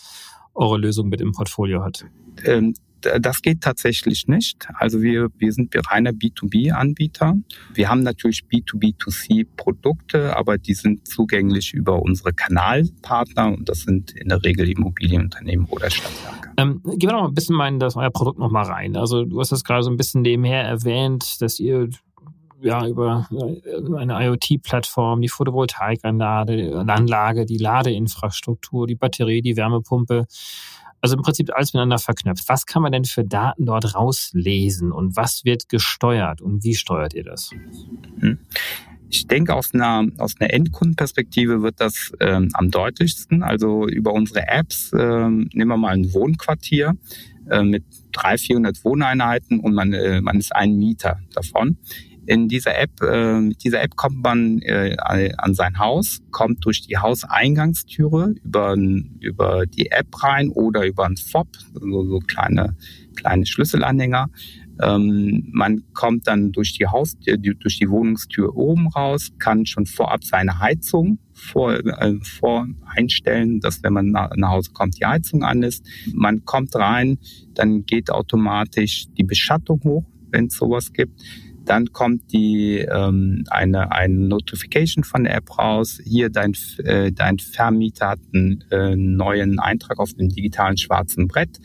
eure 0.56 0.78
Lösung 0.78 1.08
mit 1.10 1.22
im 1.22 1.32
Portfolio 1.32 1.84
hat? 1.84 2.06
Ähm, 2.44 2.74
das 3.20 3.42
geht 3.42 3.62
tatsächlich 3.62 4.28
nicht. 4.28 4.68
Also 4.76 5.02
wir, 5.02 5.30
wir 5.38 5.52
sind 5.52 5.74
reiner 5.90 6.12
B2B-Anbieter. 6.12 7.36
Wir 7.74 7.90
haben 7.90 8.04
natürlich 8.04 8.44
B2B2C-Produkte, 8.52 10.36
aber 10.36 10.58
die 10.58 10.74
sind 10.74 11.08
zugänglich 11.08 11.74
über 11.74 12.02
unsere 12.02 12.34
Kanalpartner 12.34 13.48
und 13.48 13.70
das 13.70 13.82
sind 13.82 14.12
in 14.12 14.30
der 14.30 14.44
Regel 14.44 14.70
Immobilienunternehmen 14.70 15.66
oder 15.68 15.90
Stadtwerke. 15.90 16.52
Ähm, 16.58 16.82
gehen 16.84 17.10
wir 17.10 17.14
noch 17.14 17.22
mal 17.22 17.28
ein 17.28 17.34
bisschen 17.34 17.56
mal 17.56 17.68
in 17.68 17.80
das 17.80 17.96
euer 17.96 18.12
Produkt 18.12 18.40
noch 18.40 18.52
mal 18.52 18.64
rein. 18.64 18.96
Also 18.96 19.26
du 19.26 19.40
hast 19.40 19.52
das 19.52 19.64
gerade 19.64 19.84
so 19.84 19.90
ein 19.90 19.98
bisschen 19.98 20.22
nebenher 20.22 20.64
erwähnt, 20.64 21.42
dass 21.42 21.60
ihr 21.60 21.90
ja, 22.64 22.88
über 22.88 23.28
äh, 23.32 23.62
eine 23.98 24.26
IoT-Plattform, 24.26 25.22
die 25.22 25.30
Photovoltaikanlage, 25.30 27.46
die 27.46 27.58
Ladeinfrastruktur, 27.58 28.88
die 28.88 28.96
Batterie, 28.96 29.42
die 29.42 29.58
Wärmepumpe. 29.58 30.26
Also 31.04 31.18
im 31.18 31.22
Prinzip 31.22 31.54
alles 31.54 31.74
miteinander 31.74 32.00
verknüpft. 32.00 32.48
Was 32.48 32.66
kann 32.66 32.82
man 32.82 32.94
denn 32.94 33.04
für 33.04 33.26
Daten 33.26 33.66
dort 33.66 33.94
rauslesen 33.94 34.94
und 34.94 35.18
was 35.18 35.44
wird 35.44 35.68
gesteuert 35.68 36.42
und 36.42 36.64
wie 36.64 36.76
steuert 36.76 37.14
ihr 37.14 37.26
das? 37.26 37.52
Hm. 38.22 38.40
Ich 39.10 39.28
denke, 39.28 39.54
aus 39.54 39.74
einer, 39.74 40.08
aus 40.18 40.36
einer 40.40 40.54
Endkundenperspektive 40.54 41.62
wird 41.62 41.82
das 41.82 42.14
ähm, 42.22 42.52
am 42.54 42.72
deutlichsten. 42.72 43.44
Also 43.44 43.86
über 43.86 44.14
unsere 44.14 44.48
Apps, 44.48 44.94
ähm, 44.98 45.50
nehmen 45.52 45.72
wir 45.72 45.78
mal 45.78 45.94
ein 45.94 46.14
Wohnquartier 46.14 46.96
äh, 47.52 47.64
mit 47.64 47.84
300, 48.14 48.40
400 48.40 48.86
Wohneinheiten 48.86 49.60
und 49.60 49.74
man, 49.74 49.92
äh, 49.92 50.22
man 50.22 50.40
ist 50.40 50.56
ein 50.56 50.78
Mieter 50.78 51.20
davon. 51.34 51.80
In 52.26 52.48
dieser 52.48 52.78
App, 52.80 53.02
äh, 53.02 53.40
mit 53.40 53.64
dieser 53.64 53.82
App 53.82 53.96
kommt 53.96 54.24
man 54.24 54.60
äh, 54.62 54.96
an 55.38 55.54
sein 55.54 55.78
Haus, 55.78 56.22
kommt 56.32 56.64
durch 56.66 56.82
die 56.82 56.98
Hauseingangstüre 56.98 58.36
über, 58.44 58.76
über 59.20 59.66
die 59.66 59.92
App 59.92 60.24
rein 60.24 60.50
oder 60.50 60.86
über 60.86 61.06
ein 61.06 61.18
FOB, 61.18 61.48
so, 61.74 62.06
so 62.06 62.20
kleine, 62.20 62.78
kleine 63.16 63.46
Schlüsselanhänger. 63.46 64.30
Ähm, 64.82 65.50
man 65.52 65.84
kommt 65.94 66.28
dann 66.28 66.52
durch 66.52 66.78
die 66.78 66.88
Haus, 66.88 67.16
durch 67.20 67.78
die 67.78 67.90
Wohnungstür 67.90 68.56
oben 68.56 68.88
raus, 68.88 69.32
kann 69.38 69.66
schon 69.66 69.86
vorab 69.86 70.24
seine 70.24 70.60
Heizung 70.60 71.20
vor, 71.34 71.74
äh, 71.74 72.16
vor 72.24 72.68
einstellen, 72.86 73.60
dass 73.60 73.84
wenn 73.84 73.94
man 73.94 74.08
nach, 74.08 74.32
nach 74.36 74.50
Hause 74.50 74.72
kommt, 74.74 75.00
die 75.00 75.06
Heizung 75.06 75.44
an 75.44 75.62
ist. 75.62 75.86
Man 76.14 76.46
kommt 76.46 76.76
rein, 76.76 77.20
dann 77.54 77.86
geht 77.86 78.10
automatisch 78.10 79.06
die 79.16 79.24
Beschattung 79.24 79.82
hoch, 79.84 80.06
wenn 80.32 80.48
es 80.48 80.56
sowas 80.56 80.92
gibt. 80.92 81.22
Dann 81.66 81.94
kommt 81.94 82.32
die 82.34 82.80
ähm, 82.80 83.46
eine, 83.50 83.92
eine 83.92 84.14
Notification 84.14 85.04
von 85.04 85.24
der 85.24 85.36
App 85.36 85.58
raus. 85.58 86.02
Hier 86.04 86.30
dein, 86.30 86.54
äh, 86.84 87.12
dein 87.12 87.40
Vermieter 87.40 88.10
hat 88.10 88.20
einen 88.34 88.64
äh, 88.72 88.96
neuen 88.96 89.60
Eintrag 89.60 90.00
auf 90.00 90.14
dem 90.14 90.30
digitalen 90.30 90.78
schwarzen 90.78 91.28
Brett. 91.28 91.60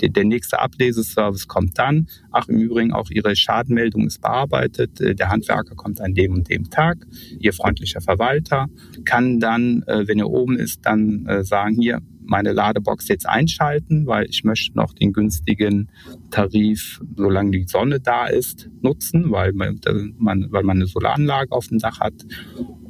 Der, 0.00 0.08
der 0.08 0.24
nächste 0.24 0.60
Ableseservice 0.60 1.46
kommt 1.46 1.78
dann. 1.78 2.08
Ach, 2.30 2.48
im 2.48 2.58
Übrigen 2.58 2.92
auch 2.92 3.10
Ihre 3.10 3.36
Schadenmeldung 3.36 4.06
ist 4.06 4.20
bearbeitet. 4.20 5.00
Äh, 5.00 5.14
der 5.14 5.28
Handwerker 5.28 5.74
kommt 5.74 6.00
an 6.00 6.14
dem 6.14 6.32
und 6.34 6.48
dem 6.48 6.70
Tag. 6.70 7.06
Ihr 7.38 7.52
freundlicher 7.52 8.00
Verwalter 8.00 8.68
kann 9.04 9.40
dann, 9.40 9.82
äh, 9.86 10.06
wenn 10.06 10.18
er 10.18 10.30
oben 10.30 10.58
ist, 10.58 10.86
dann 10.86 11.26
äh, 11.26 11.44
sagen, 11.44 11.76
hier, 11.80 12.00
meine 12.24 12.52
Ladebox 12.52 13.08
jetzt 13.08 13.28
einschalten, 13.28 14.06
weil 14.06 14.26
ich 14.28 14.44
möchte 14.44 14.76
noch 14.76 14.92
den 14.92 15.12
günstigen 15.12 15.90
Tarif, 16.30 17.00
solange 17.16 17.50
die 17.52 17.64
Sonne 17.66 18.00
da 18.00 18.26
ist, 18.26 18.68
nutzen, 18.82 19.30
weil 19.30 19.52
man, 19.52 19.80
weil 19.84 20.62
man 20.62 20.76
eine 20.76 20.86
Solaranlage 20.86 21.52
auf 21.52 21.68
dem 21.68 21.78
Dach 21.78 22.00
hat. 22.00 22.14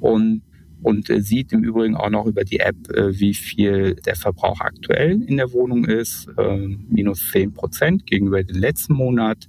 Und 0.01 0.43
und 0.83 1.09
sieht 1.09 1.53
im 1.53 1.63
Übrigen 1.63 1.95
auch 1.95 2.09
noch 2.09 2.27
über 2.27 2.43
die 2.45 2.61
App, 2.61 2.91
äh, 2.91 3.19
wie 3.19 3.35
viel 3.35 3.97
der 3.97 4.17
Verbrauch 4.17 4.61
aktuell 4.61 5.23
in 5.23 5.37
der 5.37 5.53
Wohnung 5.53 5.85
ist, 5.85 6.29
ähm, 6.39 6.87
minus 6.89 7.31
10 7.33 7.53
Prozent 7.53 8.07
gegenüber 8.07 8.43
dem 8.43 8.59
letzten 8.59 8.95
Monat 8.95 9.49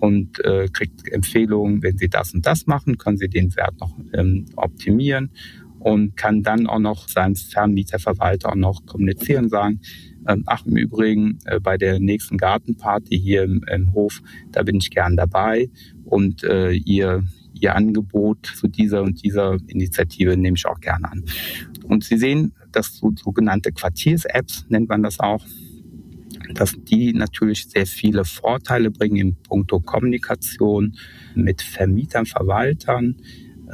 und 0.00 0.44
äh, 0.44 0.68
kriegt 0.72 1.08
Empfehlungen, 1.10 1.82
wenn 1.82 1.96
Sie 1.96 2.08
das 2.08 2.34
und 2.34 2.44
das 2.44 2.66
machen, 2.66 2.98
können 2.98 3.16
Sie 3.16 3.28
den 3.28 3.54
Wert 3.56 3.78
noch 3.80 3.96
ähm, 4.12 4.46
optimieren 4.56 5.30
und 5.84 6.16
kann 6.16 6.42
dann 6.42 6.66
auch 6.66 6.78
noch 6.78 7.08
seinem 7.08 7.36
Vermieterverwalter 7.36 8.48
auch 8.48 8.54
noch 8.54 8.86
kommunizieren, 8.86 9.50
sagen, 9.50 9.80
ähm, 10.26 10.42
ach 10.46 10.64
im 10.64 10.78
Übrigen, 10.78 11.38
äh, 11.44 11.60
bei 11.60 11.76
der 11.76 12.00
nächsten 12.00 12.38
Gartenparty 12.38 13.20
hier 13.20 13.42
im, 13.42 13.62
im, 13.70 13.92
Hof, 13.92 14.22
da 14.50 14.62
bin 14.62 14.76
ich 14.76 14.88
gern 14.88 15.14
dabei 15.14 15.68
und 16.06 16.42
äh, 16.42 16.70
ihr, 16.72 17.22
ihr 17.52 17.76
Angebot 17.76 18.46
zu 18.46 18.66
dieser 18.66 19.02
und 19.02 19.22
dieser 19.22 19.58
Initiative 19.66 20.38
nehme 20.38 20.56
ich 20.56 20.64
auch 20.64 20.80
gerne 20.80 21.12
an. 21.12 21.24
Und 21.82 22.02
Sie 22.02 22.16
sehen, 22.16 22.54
dass 22.72 22.96
so, 22.96 23.12
sogenannte 23.14 23.70
Quartiers-Apps 23.70 24.64
nennt 24.70 24.88
man 24.88 25.02
das 25.02 25.20
auch, 25.20 25.44
dass 26.54 26.74
die 26.82 27.12
natürlich 27.12 27.68
sehr 27.68 27.84
viele 27.84 28.24
Vorteile 28.24 28.90
bringen 28.90 29.16
in 29.16 29.36
puncto 29.36 29.80
Kommunikation 29.80 30.96
mit 31.34 31.60
Vermietern, 31.60 32.24
Verwaltern, 32.24 33.16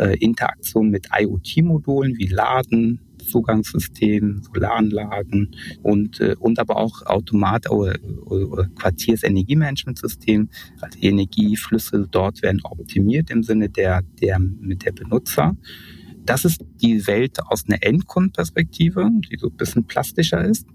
äh, 0.01 0.17
Interaktion 0.19 0.89
mit 0.89 1.09
IoT-Modulen 1.17 2.17
wie 2.19 2.27
Laden, 2.27 3.01
Zugangssystemen, 3.19 4.43
Solaranlagen 4.43 5.55
und, 5.83 6.21
äh, 6.21 6.35
und 6.39 6.59
aber 6.59 6.77
auch 6.77 7.05
Automat- 7.07 7.71
oder, 7.71 7.97
oder 8.27 8.69
Quartiersenergiemanagementsystem. 8.77 10.49
Also 10.81 10.99
Energieflüsse 11.01 12.09
dort 12.11 12.43
werden 12.43 12.61
optimiert 12.65 13.31
im 13.31 13.43
Sinne 13.43 13.69
der, 13.69 14.03
der, 14.21 14.39
mit 14.39 14.85
der 14.85 14.93
Benutzer. 14.93 15.57
Das 16.25 16.45
ist 16.45 16.65
die 16.83 17.07
Welt 17.07 17.39
aus 17.47 17.65
einer 17.67 17.83
Endkundenperspektive, 17.83 19.11
die 19.31 19.37
so 19.39 19.49
ein 19.49 19.57
bisschen 19.57 19.85
plastischer 19.85 20.45
ist. 20.45 20.67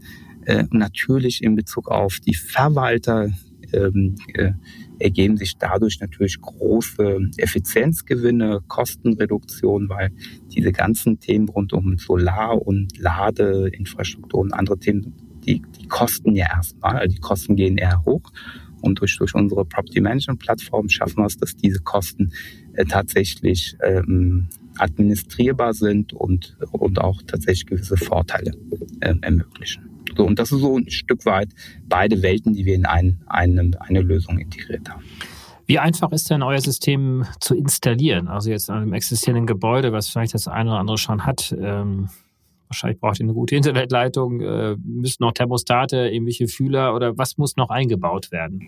Äh, 0.46 0.66
natürlich 0.72 1.44
in 1.44 1.56
Bezug 1.56 1.90
auf 1.90 2.20
die 2.20 2.36
Verwalter 2.36 3.30
ähm, 3.76 4.16
äh, 4.34 4.54
ergeben 5.00 5.38
sich 5.38 5.58
dadurch 5.58 6.00
natürlich 6.00 6.40
große 6.42 7.32
Effizienzgewinne, 7.38 8.62
Kostenreduktion, 8.68 9.90
weil 9.90 10.12
diese 10.56 10.72
ganzen 10.72 11.20
Themen 11.20 11.50
rund 11.50 11.74
um 11.74 11.98
Solar- 11.98 12.62
und 12.62 12.98
Ladeinfrastruktur 12.98 14.42
und 14.42 14.54
andere 14.54 14.80
Themen, 14.80 15.14
die, 15.46 15.62
die 15.80 15.88
kosten 15.88 16.36
ja 16.36 16.48
erstmal, 16.56 16.98
also 16.98 17.16
die 17.16 17.22
Kosten 17.22 17.56
gehen 17.56 17.78
eher 17.78 18.04
hoch. 18.06 18.32
Und 18.82 19.00
durch, 19.00 19.18
durch 19.18 19.34
unsere 19.34 19.66
Property 19.66 20.00
Management 20.00 20.40
Plattform 20.40 20.90
schaffen 20.90 21.18
wir 21.18 21.26
es, 21.26 21.38
dass 21.38 21.56
diese 21.56 21.80
Kosten 21.80 22.32
äh, 22.74 22.86
tatsächlich 22.86 23.76
ähm, 23.82 24.48
administrierbar 24.78 25.74
sind 25.74 26.14
und, 26.14 26.58
und 26.72 27.00
auch 27.00 27.22
tatsächlich 27.24 27.66
gewisse 27.66 27.98
Vorteile 27.98 28.52
äh, 29.00 29.16
ermöglichen. 29.22 29.95
So, 30.18 30.26
und 30.26 30.40
das 30.40 30.52
ist 30.52 30.62
so 30.62 30.78
ein 30.78 30.90
Stück 30.90 31.26
weit 31.26 31.50
beide 31.88 32.22
Welten, 32.22 32.54
die 32.54 32.66
wir 32.66 32.76
in 32.76 32.86
ein, 32.86 33.22
eine, 33.28 33.72
eine 33.80 34.02
Lösung 34.02 34.40
integriert 34.40 34.90
haben. 34.90 35.04
Wie 35.68 35.80
einfach 35.80 36.12
ist 36.12 36.30
denn 36.30 36.44
euer 36.44 36.62
System 36.62 37.26
zu 37.40 37.56
installieren? 37.56 38.28
Also 38.28 38.52
jetzt 38.52 38.70
an 38.70 38.84
einem 38.84 38.94
existierenden 38.94 39.48
Gebäude, 39.48 39.92
was 39.92 40.10
vielleicht 40.10 40.36
das 40.36 40.48
eine 40.48 40.70
oder 40.70 40.80
andere 40.80 40.98
schon 40.98 41.26
hat. 41.26 41.56
Ähm, 41.60 42.10
wahrscheinlich 42.68 43.00
braucht 43.00 43.20
ihr 43.20 43.26
eine 43.26 43.34
gute 43.34 43.56
Internetleitung, 43.56 44.42
äh, 44.42 44.76
müssen 44.84 45.24
noch 45.24 45.32
Thermostate, 45.32 46.10
irgendwelche 46.10 46.48
Fühler 46.48 46.94
oder 46.94 47.18
was 47.18 47.38
muss 47.38 47.56
noch 47.56 47.70
eingebaut 47.70 48.32
werden? 48.32 48.62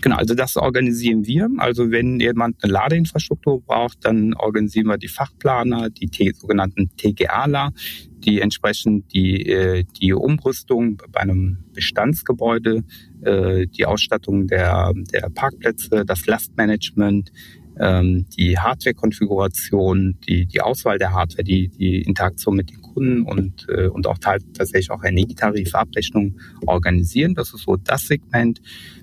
Genau, 0.00 0.16
also 0.16 0.34
das 0.34 0.56
organisieren 0.56 1.26
wir. 1.26 1.48
Also 1.58 1.90
wenn 1.90 2.20
jemand 2.20 2.62
eine 2.62 2.72
Ladeinfrastruktur 2.72 3.62
braucht, 3.62 4.04
dann 4.04 4.34
organisieren 4.34 4.86
wir 4.86 4.98
die 4.98 5.08
Fachplaner, 5.08 5.90
die 5.90 6.08
sogenannten 6.34 6.90
TGAler, 6.96 7.72
die 8.18 8.40
entsprechend 8.40 9.12
die, 9.12 9.46
äh, 9.46 9.84
die 10.00 10.12
Umrüstung 10.12 11.00
bei 11.12 11.20
einem 11.20 11.58
Bestandsgebäude, 11.72 12.84
äh, 13.22 13.66
die 13.66 13.86
Ausstattung 13.86 14.46
der, 14.46 14.92
der 15.12 15.30
Parkplätze, 15.30 16.04
das 16.04 16.26
Lastmanagement, 16.26 17.30
ähm, 17.78 18.26
die 18.36 18.58
Hardware-Konfiguration, 18.58 20.18
die, 20.26 20.46
die 20.46 20.60
Auswahl 20.60 20.98
der 20.98 21.12
Hardware, 21.12 21.44
die, 21.44 21.68
die 21.68 22.02
Interaktion 22.02 22.56
mit 22.56 22.70
den 22.70 22.82
Kunden 22.98 23.22
und, 23.22 23.66
äh, 23.68 23.86
und 23.86 24.06
auch 24.06 24.18
tatsächlich 24.18 24.90
auch 24.90 25.04
Energietarifabrechnung 25.04 26.38
organisieren. 26.66 27.34
Das 27.34 27.54
ist 27.54 27.62
so 27.62 27.76
das 27.76 28.08
Segment. 28.08 28.60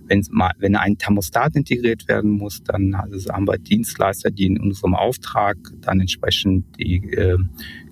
Wenn, 0.07 0.23
mal, 0.31 0.51
wenn 0.59 0.75
ein 0.75 0.97
Thermostat 0.97 1.55
integriert 1.55 2.07
werden 2.07 2.31
muss, 2.31 2.61
dann 2.63 2.93
also 2.93 3.31
haben 3.31 3.47
wir 3.47 3.57
Dienstleister, 3.57 4.31
die 4.31 4.45
in 4.47 4.59
unserem 4.59 4.95
Auftrag 4.95 5.57
dann 5.81 6.01
entsprechend 6.01 6.65
die 6.77 6.97
äh, 7.13 7.37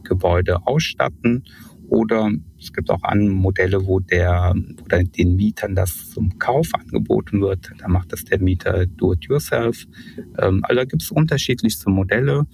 Gebäude 0.04 0.68
ausstatten. 0.68 1.44
Oder 1.88 2.32
es 2.60 2.74
gibt 2.74 2.90
auch 2.90 3.04
andere 3.04 3.30
Modelle, 3.30 3.86
wo 3.86 4.00
der 4.00 4.54
oder 4.84 5.04
den 5.04 5.36
Mietern 5.36 5.76
das 5.76 6.12
zum 6.12 6.38
Kauf 6.38 6.68
angeboten 6.74 7.42
wird. 7.42 7.72
Da 7.78 7.88
macht 7.88 8.12
das 8.12 8.24
der 8.26 8.40
Mieter 8.40 8.86
do-it-yourself. 8.88 9.86
Ähm, 10.38 10.62
also 10.64 10.76
da 10.76 10.86
gibt 10.86 11.02
es 11.02 11.12
unterschiedlichste 11.12 11.90
Modelle. 11.90 12.46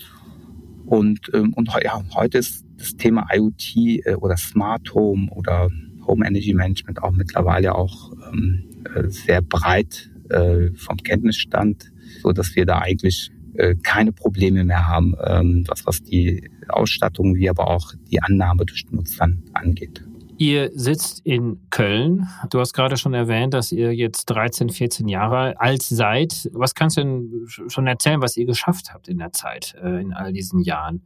Und, 0.89 1.29
ähm, 1.35 1.53
und 1.53 1.69
ja, 1.83 2.01
heute 2.15 2.39
ist 2.39 2.65
das 2.77 2.97
Thema 2.97 3.27
IoT 3.31 3.75
äh, 4.05 4.15
oder 4.15 4.35
Smart 4.37 4.91
Home 4.95 5.29
oder 5.29 5.69
Home 6.07 6.25
Energy 6.25 6.51
Management 6.51 7.03
auch 7.03 7.11
mittlerweile 7.11 7.75
auch 7.75 8.11
ähm, 8.31 8.65
äh, 8.95 9.07
sehr 9.07 9.43
breit 9.43 10.09
äh, 10.29 10.71
vom 10.73 10.97
Kenntnisstand, 10.97 11.91
so 12.23 12.31
dass 12.31 12.55
wir 12.55 12.65
da 12.65 12.79
eigentlich 12.79 13.29
äh, 13.53 13.75
keine 13.83 14.11
Probleme 14.11 14.63
mehr 14.63 14.87
haben, 14.87 15.13
ähm, 15.23 15.63
was, 15.67 15.85
was 15.85 16.01
die 16.01 16.49
Ausstattung 16.67 17.35
wie 17.35 17.51
aber 17.51 17.67
auch 17.67 17.93
die 18.11 18.23
Annahme 18.23 18.65
durch 18.65 18.87
den 18.87 18.95
Nutzern 18.95 19.43
angeht. 19.53 20.03
Ihr 20.39 20.71
sitzt 20.73 21.23
in 21.25 21.69
Köln. 21.69 22.27
Du 22.49 22.59
hast 22.61 22.71
gerade 22.71 22.95
schon 22.95 23.13
erwähnt, 23.13 23.53
dass 23.53 23.73
ihr 23.73 23.93
jetzt 23.93 24.27
13, 24.27 24.69
14 24.69 25.09
Jahre 25.09 25.59
alt 25.59 25.81
seid. 25.81 26.49
Was 26.53 26.75
kannst 26.75 26.95
du 26.95 27.01
denn 27.01 27.45
schon 27.67 27.87
erzählen, 27.87 28.21
was 28.21 28.37
ihr 28.37 28.45
geschafft 28.45 28.93
habt 28.93 29.09
in 29.09 29.17
der 29.17 29.33
Zeit, 29.33 29.75
äh, 29.83 30.01
in 30.01 30.13
all 30.13 30.31
diesen 30.31 30.61
Jahren? 30.61 31.01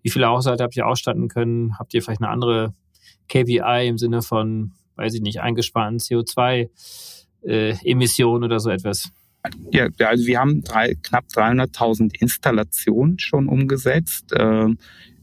Wie 0.00 0.08
viele 0.08 0.28
Haushalte 0.28 0.64
habt 0.64 0.74
ihr 0.74 0.86
ausstatten 0.86 1.28
können? 1.28 1.78
Habt 1.78 1.92
ihr 1.92 2.02
vielleicht 2.02 2.22
eine 2.22 2.30
andere 2.30 2.72
KPI 3.28 3.88
im 3.88 3.98
Sinne 3.98 4.22
von, 4.22 4.72
weiß 4.96 5.12
ich 5.12 5.20
nicht, 5.20 5.42
eingesparten 5.42 5.98
CO2-Emissionen 5.98 8.42
äh, 8.42 8.46
oder 8.46 8.58
so 8.58 8.70
etwas? 8.70 9.10
Ja, 9.70 9.88
also 9.98 10.26
wir 10.26 10.40
haben 10.40 10.62
drei, 10.62 10.94
knapp 10.94 11.26
300.000 11.26 12.18
Installationen 12.18 13.18
schon 13.18 13.48
umgesetzt. 13.48 14.32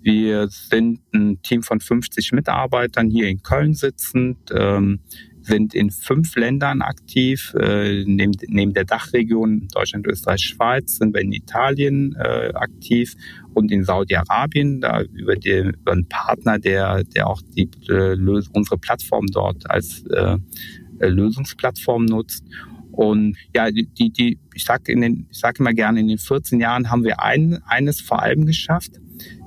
Wir 0.05 0.49
sind 0.49 0.99
ein 1.15 1.41
Team 1.41 1.63
von 1.63 1.79
50 1.79 2.31
Mitarbeitern 2.33 3.09
hier 3.09 3.27
in 3.27 3.41
Köln 3.41 3.73
sitzend, 3.73 4.37
ähm, 4.55 4.99
sind 5.41 5.73
in 5.73 5.89
fünf 5.89 6.35
Ländern 6.35 6.83
aktiv. 6.83 7.55
Äh, 7.59 8.03
neben, 8.05 8.33
neben 8.45 8.75
der 8.75 8.85
Dachregion 8.85 9.67
Deutschland, 9.73 10.05
Österreich, 10.05 10.41
Schweiz 10.41 10.97
sind 10.97 11.15
wir 11.15 11.21
in 11.21 11.31
Italien 11.31 12.15
äh, 12.19 12.51
aktiv 12.53 13.15
und 13.55 13.71
in 13.71 13.83
Saudi-Arabien, 13.83 14.79
da 14.79 15.01
über, 15.01 15.35
die, 15.35 15.71
über 15.71 15.93
einen 15.93 16.07
Partner, 16.07 16.59
der, 16.59 17.03
der 17.03 17.27
auch 17.27 17.41
die, 17.57 17.67
äh, 17.89 18.15
unsere 18.53 18.77
Plattform 18.77 19.25
dort 19.31 19.67
als 19.71 20.05
äh, 20.11 20.37
Lösungsplattform 20.99 22.05
nutzt. 22.05 22.45
Und 22.91 23.37
ja, 23.55 23.71
die, 23.71 23.87
die, 24.11 24.37
ich 24.53 24.65
sage 24.65 24.95
sage 25.31 25.59
immer 25.61 25.73
gerne, 25.73 25.99
in 25.99 26.09
den 26.09 26.19
14 26.19 26.59
Jahren 26.59 26.91
haben 26.91 27.03
wir 27.03 27.23
ein, 27.23 27.59
eines 27.65 28.01
vor 28.01 28.21
allem 28.21 28.45
geschafft, 28.45 28.99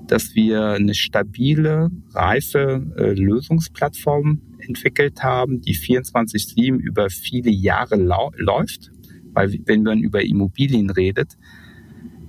dass 0.09 0.35
wir 0.35 0.71
eine 0.71 0.95
stabile, 0.95 1.91
reife 2.13 2.85
äh, 2.97 3.13
Lösungsplattform 3.13 4.41
entwickelt 4.59 5.23
haben, 5.23 5.61
die 5.61 5.77
24-7 5.77 6.77
über 6.77 7.11
viele 7.11 7.51
Jahre 7.51 7.97
läuft. 7.97 8.91
Weil 9.33 9.61
wenn 9.67 9.83
man 9.83 9.99
über 10.01 10.25
Immobilien 10.25 10.89
redet, 10.91 11.37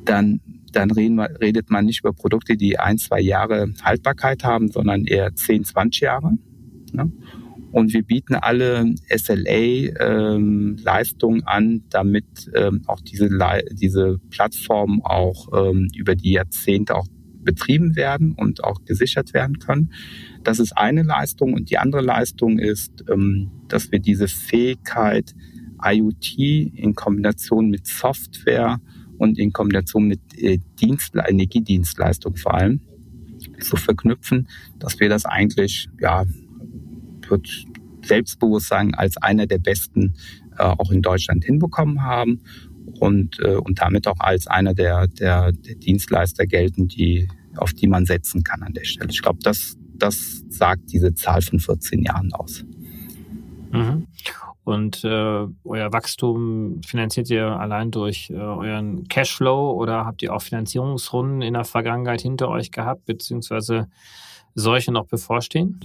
dann, 0.06 0.42
dann 0.72 0.92
reden 0.92 1.16
wir, 1.16 1.32
redet 1.42 1.72
man 1.72 1.86
nicht 1.86 2.02
über 2.02 2.14
Produkte, 2.14 2.58
die 2.58 2.78
ein, 2.78 2.98
zwei 2.98 3.22
Jahre 3.22 3.74
Haltbarkeit 3.82 4.44
haben, 4.44 4.70
sondern 4.70 5.06
eher 5.06 5.34
10, 5.34 5.64
20 5.64 6.02
Jahre. 6.02 6.34
Ne? 6.92 7.10
Und 7.72 7.94
wir 7.94 8.04
bieten 8.04 8.36
alle 8.36 8.94
SLA-Leistungen 9.16 11.40
ähm, 11.40 11.48
an, 11.48 11.84
damit 11.90 12.52
ähm, 12.56 12.82
auch 12.88 13.00
diese, 13.02 13.30
diese 13.72 14.20
Plattformen 14.30 15.02
auch 15.04 15.48
ähm, 15.54 15.88
über 15.96 16.16
die 16.16 16.34
Jahrzehnte 16.34 16.96
auch 16.96 17.08
betrieben 17.44 17.96
werden 17.96 18.34
und 18.34 18.64
auch 18.64 18.84
gesichert 18.86 19.34
werden 19.34 19.60
können. 19.60 19.94
Das 20.44 20.60
ist 20.60 20.74
eine 20.78 21.04
Leistung. 21.04 21.54
Und 21.54 21.70
die 21.70 21.78
andere 21.78 22.02
Leistung 22.02 22.60
ist, 22.60 23.06
ähm, 23.10 23.52
dass 23.68 23.92
wir 23.92 24.00
diese 24.00 24.28
Fähigkeit 24.28 25.36
IoT 25.84 26.38
in 26.38 26.94
Kombination 26.96 27.70
mit 27.70 27.88
Software 27.88 28.80
und 29.18 29.38
in 29.38 29.54
Kombination 29.54 30.08
mit 30.08 30.20
äh, 30.38 30.60
Dienst, 30.80 31.16
Energiedienstleistung 31.16 32.36
vor 32.36 32.56
allem 32.56 32.82
zu 33.60 33.78
verknüpfen, 33.78 34.48
dass 34.80 35.00
wir 35.00 35.10
das 35.10 35.26
eigentlich 35.26 35.90
ja 36.00 36.26
würde 37.28 37.50
selbstbewusst 38.02 38.68
sagen, 38.68 38.96
als 38.96 39.18
einer 39.18 39.46
der 39.46 39.60
besten 39.60 40.16
äh, 40.58 40.64
auch 40.64 40.92
in 40.92 41.02
Deutschland 41.02 41.46
hinbekommen 41.46 42.04
haben 42.04 42.42
und, 43.00 43.40
äh, 43.40 43.56
und 43.56 43.82
damit 43.82 44.08
auch 44.08 44.20
als 44.20 44.48
einer 44.48 44.74
der, 44.74 45.08
der, 45.08 45.52
der 45.52 45.76
Dienstleister 45.76 46.46
gelten, 46.46 46.88
die, 46.88 47.28
auf 47.58 47.74
die 47.74 47.88
man 47.88 48.06
setzen 48.06 48.44
kann 48.44 48.64
an 48.64 48.74
der 48.74 48.86
Stelle. 48.86 49.10
Ich 49.10 49.22
glaube, 49.22 49.40
das, 49.44 49.78
das 49.96 50.44
sagt 50.50 50.92
diese 50.92 51.14
Zahl 51.14 51.42
von 51.42 51.60
14 51.60 52.04
Jahren 52.04 52.34
aus. 52.34 52.64
Mhm. 53.72 54.08
Und 54.64 55.04
äh, 55.04 55.48
euer 55.64 55.94
Wachstum 55.94 56.82
finanziert 56.86 57.30
ihr 57.32 57.46
allein 57.46 57.90
durch 57.90 58.30
äh, 58.30 58.36
euren 58.36 59.08
Cashflow 59.08 59.72
oder 59.72 60.06
habt 60.06 60.22
ihr 60.22 60.34
auch 60.34 60.44
Finanzierungsrunden 60.44 61.42
in 61.42 61.56
der 61.56 61.66
Vergangenheit 61.66 62.22
hinter 62.22 62.50
euch 62.50 62.72
gehabt, 62.72 63.06
beziehungsweise 63.06 63.88
solche 64.56 64.92
noch 64.92 65.08
bevorstehen? 65.08 65.80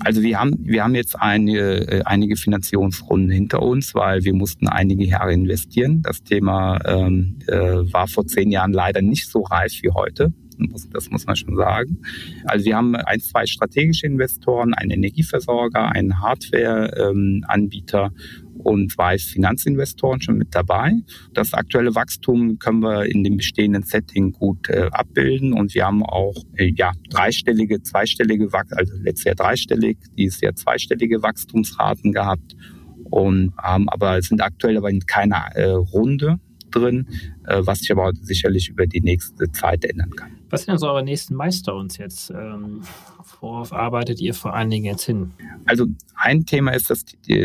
Also 0.00 0.22
wir 0.22 0.38
haben, 0.38 0.54
wir 0.60 0.84
haben 0.84 0.94
jetzt 0.94 1.20
eine, 1.20 1.58
äh, 1.58 2.02
einige 2.04 2.36
Finanzierungsrunden 2.36 3.30
hinter 3.30 3.62
uns, 3.62 3.94
weil 3.94 4.22
wir 4.24 4.32
mussten 4.32 4.68
einige 4.68 5.04
Jahre 5.04 5.32
investieren. 5.32 6.02
Das 6.02 6.22
Thema 6.22 6.78
ähm, 6.84 7.38
äh, 7.48 7.58
war 7.92 8.06
vor 8.06 8.26
zehn 8.26 8.50
Jahren 8.50 8.72
leider 8.72 9.02
nicht 9.02 9.28
so 9.28 9.42
reif 9.42 9.72
wie 9.82 9.90
heute. 9.90 10.32
Das 10.92 11.10
muss 11.10 11.24
man 11.26 11.36
schon 11.36 11.56
sagen. 11.56 11.98
Also 12.44 12.64
wir 12.64 12.76
haben 12.76 12.96
ein, 12.96 13.20
zwei 13.20 13.46
strategische 13.46 14.06
Investoren, 14.06 14.74
einen 14.74 14.90
Energieversorger, 14.90 15.92
einen 15.92 16.20
Hardware-Anbieter 16.20 18.10
ähm, 18.12 18.16
und 18.58 18.92
zwei 18.92 19.18
Finanzinvestoren 19.18 20.20
schon 20.20 20.38
mit 20.38 20.54
dabei. 20.54 20.92
Das 21.32 21.54
aktuelle 21.54 21.94
Wachstum 21.94 22.58
können 22.58 22.80
wir 22.80 23.06
in 23.06 23.24
dem 23.24 23.36
bestehenden 23.36 23.82
Setting 23.82 24.32
gut 24.32 24.68
äh, 24.68 24.88
abbilden 24.92 25.52
und 25.52 25.74
wir 25.74 25.86
haben 25.86 26.02
auch 26.02 26.34
äh, 26.56 26.72
ja 26.76 26.92
dreistellige, 27.10 27.82
zweistellige 27.82 28.52
Wachstum, 28.52 28.78
also 28.78 28.94
letztes 29.02 29.24
Jahr 29.24 29.34
dreistellig, 29.34 29.98
dieses 30.16 30.40
Jahr 30.40 30.54
zweistellige 30.54 31.22
Wachstumsraten 31.22 32.12
gehabt 32.12 32.56
und 33.10 33.52
haben 33.56 33.88
aber 33.88 34.20
sind 34.22 34.40
aktuell 34.40 34.76
aber 34.76 34.90
in 34.90 35.00
keiner 35.00 35.50
äh, 35.54 35.70
Runde 35.70 36.38
drin, 36.70 37.06
äh, 37.46 37.60
was 37.60 37.80
sich 37.80 37.92
aber 37.92 38.12
sicherlich 38.20 38.68
über 38.68 38.86
die 38.86 39.00
nächste 39.00 39.50
Zeit 39.52 39.84
ändern 39.84 40.10
kann. 40.10 40.37
Was 40.50 40.62
sind 40.62 40.72
denn 40.72 40.78
so 40.78 40.88
eure 40.88 41.02
nächsten 41.02 41.36
Milestones 41.36 41.98
jetzt? 41.98 42.30
Ähm, 42.30 42.82
worauf 43.40 43.72
arbeitet 43.72 44.20
ihr 44.20 44.32
vor 44.32 44.54
allen 44.54 44.70
Dingen 44.70 44.86
jetzt 44.86 45.04
hin? 45.04 45.32
Also 45.66 45.86
ein 46.14 46.46
Thema 46.46 46.72
ist 46.72 46.88
das 46.88 47.04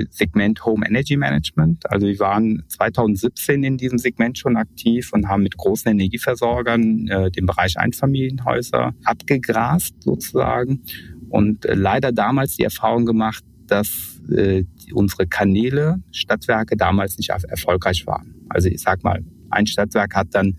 Segment 0.09 0.63
Home 0.65 0.85
Energy 0.87 1.17
Management. 1.17 1.89
Also 1.91 2.07
wir 2.07 2.19
waren 2.19 2.63
2017 2.69 3.63
in 3.63 3.77
diesem 3.77 3.97
Segment 3.97 4.37
schon 4.37 4.55
aktiv 4.55 5.11
und 5.11 5.27
haben 5.27 5.43
mit 5.43 5.57
großen 5.57 5.91
Energieversorgern 5.91 7.07
äh, 7.07 7.31
den 7.31 7.45
Bereich 7.45 7.77
Einfamilienhäuser 7.77 8.93
abgegrast 9.03 10.01
sozusagen 10.01 10.83
und 11.29 11.65
äh, 11.65 11.73
leider 11.73 12.11
damals 12.11 12.55
die 12.55 12.63
Erfahrung 12.63 13.05
gemacht, 13.05 13.43
dass 13.67 14.21
äh, 14.29 14.63
unsere 14.93 15.27
Kanäle, 15.27 16.01
Stadtwerke 16.11 16.77
damals 16.77 17.17
nicht 17.17 17.29
erfolgreich 17.29 18.05
waren. 18.07 18.35
Also 18.49 18.69
ich 18.69 18.81
sag 18.81 19.03
mal, 19.03 19.23
ein 19.49 19.67
Stadtwerk 19.67 20.15
hat 20.15 20.27
dann 20.31 20.55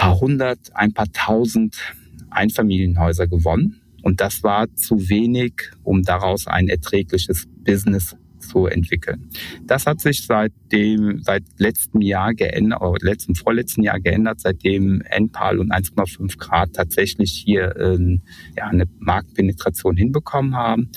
paar 0.00 0.18
hundert, 0.18 0.58
ein 0.74 0.94
paar 0.94 1.12
tausend 1.12 1.76
Einfamilienhäuser 2.30 3.26
gewonnen. 3.26 3.82
Und 4.02 4.22
das 4.22 4.42
war 4.42 4.74
zu 4.74 5.10
wenig, 5.10 5.52
um 5.84 6.02
daraus 6.02 6.46
ein 6.46 6.68
erträgliches 6.68 7.46
Business 7.64 8.16
zu 8.38 8.64
entwickeln. 8.64 9.28
Das 9.66 9.84
hat 9.84 10.00
sich 10.00 10.24
seit 10.24 10.52
dem, 10.72 11.20
seit 11.22 11.42
letztem 11.58 12.00
Jahr 12.00 12.32
geändert, 12.32 12.80
oder 12.80 12.96
letzten, 13.02 13.34
vorletzten 13.34 13.82
Jahr 13.82 14.00
geändert, 14.00 14.40
seitdem 14.40 15.02
NPAL 15.02 15.58
und 15.58 15.70
1,5 15.70 16.38
Grad 16.38 16.72
tatsächlich 16.72 17.32
hier 17.32 17.76
äh, 17.76 18.18
ja, 18.56 18.68
eine 18.68 18.86
Marktpenetration 19.00 19.98
hinbekommen 19.98 20.56
haben. 20.56 20.88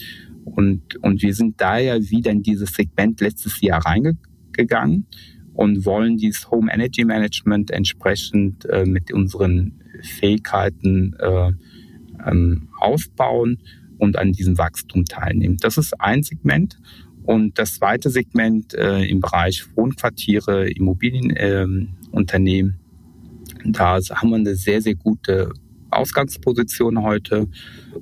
Und, 0.46 0.96
und 1.04 1.22
wir 1.22 1.34
sind 1.34 1.60
daher 1.60 2.02
wieder 2.02 2.32
in 2.32 2.42
dieses 2.42 2.74
Segment 2.74 3.20
letztes 3.20 3.60
Jahr 3.60 3.86
reingegangen 3.86 5.08
und 5.54 5.86
wollen 5.86 6.18
dieses 6.18 6.50
Home 6.50 6.72
Energy 6.72 7.06
Management 7.06 7.72
entsprechend 7.72 8.66
äh, 8.66 8.86
mit 8.86 9.14
unseren 9.14 9.80
Fähigkeiten 10.02 11.16
äh, 11.20 11.52
ähm, 12.26 12.70
aufbauen 12.80 13.60
und 13.98 14.18
an 14.18 14.32
diesem 14.32 14.58
Wachstum 14.58 15.06
teilnehmen. 15.06 15.58
Das 15.58 15.78
ist 15.78 16.00
ein 16.00 16.24
Segment. 16.24 16.80
Und 17.24 17.58
das 17.58 17.76
zweite 17.76 18.10
Segment 18.10 18.74
äh, 18.74 19.06
im 19.06 19.22
Bereich 19.22 19.64
Wohnquartiere, 19.76 20.70
Immobilienunternehmen, 20.70 22.72
äh, 22.72 22.76
da 23.66 24.00
haben 24.10 24.30
wir 24.30 24.36
eine 24.36 24.56
sehr, 24.56 24.82
sehr 24.82 24.96
gute 24.96 25.54
Ausgangsposition 25.90 27.02
heute. 27.02 27.48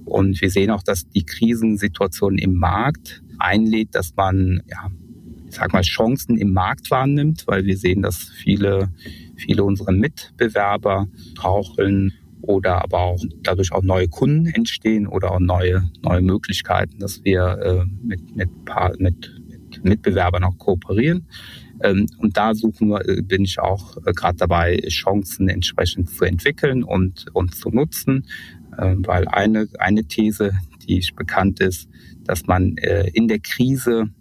Und 0.06 0.42
wir 0.42 0.50
sehen 0.50 0.72
auch, 0.72 0.82
dass 0.82 1.08
die 1.10 1.24
Krisensituation 1.24 2.40
im 2.40 2.56
Markt 2.56 3.22
einlädt, 3.38 3.94
dass 3.94 4.16
man 4.16 4.64
ja, 4.68 4.90
ich 5.52 5.58
sag 5.58 5.74
mal, 5.74 5.82
Chancen 5.82 6.38
im 6.38 6.54
Markt 6.54 6.90
wahrnimmt, 6.92 7.44
weil 7.46 7.66
wir 7.66 7.78
sehen, 7.78 8.02
dass 8.02 8.30
viele, 8.30 8.90
viele 9.36 9.66
unserer 9.66 9.92
Mitbewerber 9.92 11.08
brauchen 11.36 12.14
oder 12.42 12.82
aber 12.82 13.00
auch 13.00 13.22
dadurch 13.44 13.74
auch 13.74 13.84
neue 13.84 14.08
Kunden 14.08 14.46
entstehen 14.46 15.08
oder 15.08 15.32
auch 15.32 15.42
neue, 15.42 15.84
neue 16.02 16.22
Möglichkeiten, 16.22 17.00
dass 17.00 17.26
wir 17.26 17.60
äh, 17.62 17.86
mit, 18.02 18.34
mit, 18.34 18.50
mit, 18.98 19.42
mit 19.70 19.84
Mitbewerbern 19.84 20.46
auch 20.46 20.58
kooperieren. 20.58 21.28
Ähm, 21.84 22.08
und 22.18 22.38
da 22.38 22.56
suchen 22.56 22.88
wir, 22.88 23.08
äh, 23.08 23.22
bin 23.22 23.44
ich 23.44 23.60
auch 23.60 23.98
äh, 24.06 24.14
gerade 24.14 24.38
dabei, 24.38 24.78
Chancen 24.88 25.50
entsprechend 25.50 26.10
zu 26.10 26.24
entwickeln 26.24 26.84
und, 26.84 27.26
und 27.34 27.56
zu 27.56 27.70
nutzen, 27.70 28.26
äh, 28.78 28.96
weil 29.00 29.28
eine, 29.28 29.68
eine 29.80 30.06
These, 30.06 30.54
die 30.88 30.98
ich 31.00 31.14
bekannt 31.14 31.60
ist, 31.60 31.90
dass 32.24 32.48
man 32.48 32.78
äh, 32.78 33.10
in 33.14 33.28
der 33.28 33.40
Krise 33.40 34.12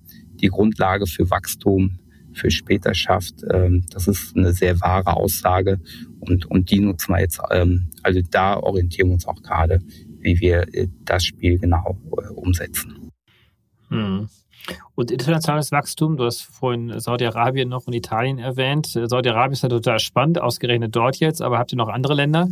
die 0.40 0.48
Grundlage 0.48 1.06
für 1.06 1.30
Wachstum 1.30 1.98
für 2.32 2.50
später 2.50 2.94
schafft. 2.94 3.34
Ähm, 3.50 3.84
das 3.90 4.08
ist 4.08 4.36
eine 4.36 4.52
sehr 4.52 4.80
wahre 4.80 5.16
Aussage 5.16 5.80
und, 6.20 6.46
und 6.46 6.70
die 6.70 6.80
nutzen 6.80 7.12
wir 7.12 7.20
jetzt. 7.20 7.40
Ähm, 7.50 7.90
also 8.02 8.20
da 8.30 8.58
orientieren 8.58 9.08
wir 9.08 9.14
uns 9.14 9.26
auch 9.26 9.42
gerade, 9.42 9.80
wie 10.20 10.40
wir 10.40 10.72
äh, 10.74 10.88
das 11.04 11.24
Spiel 11.24 11.58
genau 11.58 11.98
äh, 12.18 12.28
umsetzen. 12.28 13.10
Hm. 13.88 14.28
Und 14.94 15.10
internationales 15.10 15.72
Wachstum, 15.72 16.16
du 16.16 16.24
hast 16.24 16.42
vorhin 16.42 16.98
Saudi-Arabien 17.00 17.68
noch 17.68 17.86
und 17.86 17.94
Italien 17.94 18.38
erwähnt. 18.38 18.86
Saudi-Arabien 18.86 19.54
ist 19.54 19.62
ja 19.62 19.68
total 19.68 19.98
spannend, 19.98 20.40
ausgerechnet 20.40 20.94
dort 20.94 21.16
jetzt, 21.16 21.40
aber 21.40 21.58
habt 21.58 21.72
ihr 21.72 21.78
noch 21.78 21.88
andere 21.88 22.14
Länder? 22.14 22.48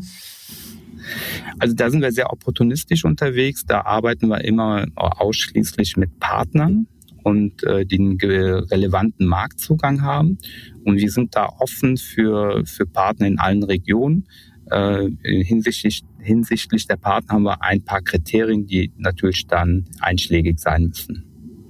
Also 1.59 1.75
da 1.75 1.91
sind 1.91 2.01
wir 2.01 2.11
sehr 2.11 2.33
opportunistisch 2.33 3.05
unterwegs. 3.05 3.67
Da 3.67 3.83
arbeiten 3.83 4.29
wir 4.29 4.43
immer 4.43 4.87
ausschließlich 4.97 5.97
mit 5.97 6.19
Partnern 6.19 6.87
und 7.23 7.63
äh, 7.65 7.85
den 7.85 8.19
relevanten 8.21 9.27
Marktzugang 9.27 10.03
haben. 10.03 10.39
Und 10.85 10.99
wir 10.99 11.11
sind 11.11 11.35
da 11.37 11.47
offen 11.59 11.97
für, 11.97 12.65
für 12.65 12.87
Partner 12.87 13.27
in 13.27 13.39
allen 13.39 13.63
Regionen. 13.63 14.27
Äh, 14.71 15.11
hinsichtlich, 15.23 16.03
hinsichtlich 16.21 16.87
der 16.87 16.97
Partner 16.97 17.35
haben 17.35 17.43
wir 17.45 17.63
ein 17.63 17.83
paar 17.83 18.03
Kriterien, 18.03 18.67
die 18.67 18.93
natürlich 18.97 19.47
dann 19.47 19.87
einschlägig 20.01 20.59
sein 20.59 20.89
müssen. 20.89 21.25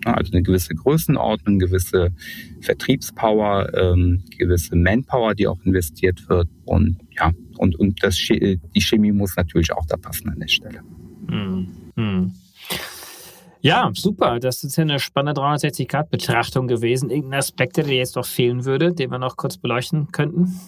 Also 0.05 0.33
eine 0.33 0.43
gewisse 0.43 0.75
Größenordnung, 0.75 1.59
gewisse 1.59 2.13
Vertriebspower, 2.61 3.73
ähm, 3.75 4.23
gewisse 4.39 4.77
Manpower, 4.77 5.35
die 5.35 5.47
auch 5.47 5.59
investiert 5.65 6.29
wird. 6.29 6.49
Und 6.65 6.99
ja, 7.19 7.33
und, 7.59 7.79
und 7.79 8.03
das, 8.03 8.17
die 8.17 8.81
Chemie 8.81 9.13
muss 9.13 9.37
natürlich 9.37 9.73
auch 9.73 9.87
da 9.87 9.97
passen 9.97 10.31
an 10.31 10.39
der 10.39 10.49
Stelle. 10.49 10.81
Ja, 13.61 13.91
super. 13.95 14.39
Das 14.39 14.63
ist 14.65 14.77
ja 14.77 14.83
eine 14.83 15.01
spannende 15.01 15.41
360-Grad-Betrachtung 15.41 16.69
gewesen. 16.69 17.11
Irgendein 17.11 17.41
Aspekt, 17.41 17.77
der 17.77 17.87
jetzt 17.87 18.17
noch 18.17 18.27
fehlen 18.27 18.65
würde, 18.65 18.93
den 18.93 19.11
wir 19.11 19.19
noch 19.19 19.37
kurz 19.37 19.57
beleuchten 19.57 20.13
könnten? 20.13 20.61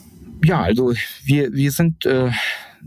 Ja, 0.44 0.62
also 0.62 0.92
wir, 1.24 1.52
wir 1.52 1.70
sind 1.70 2.06
äh, 2.06 2.30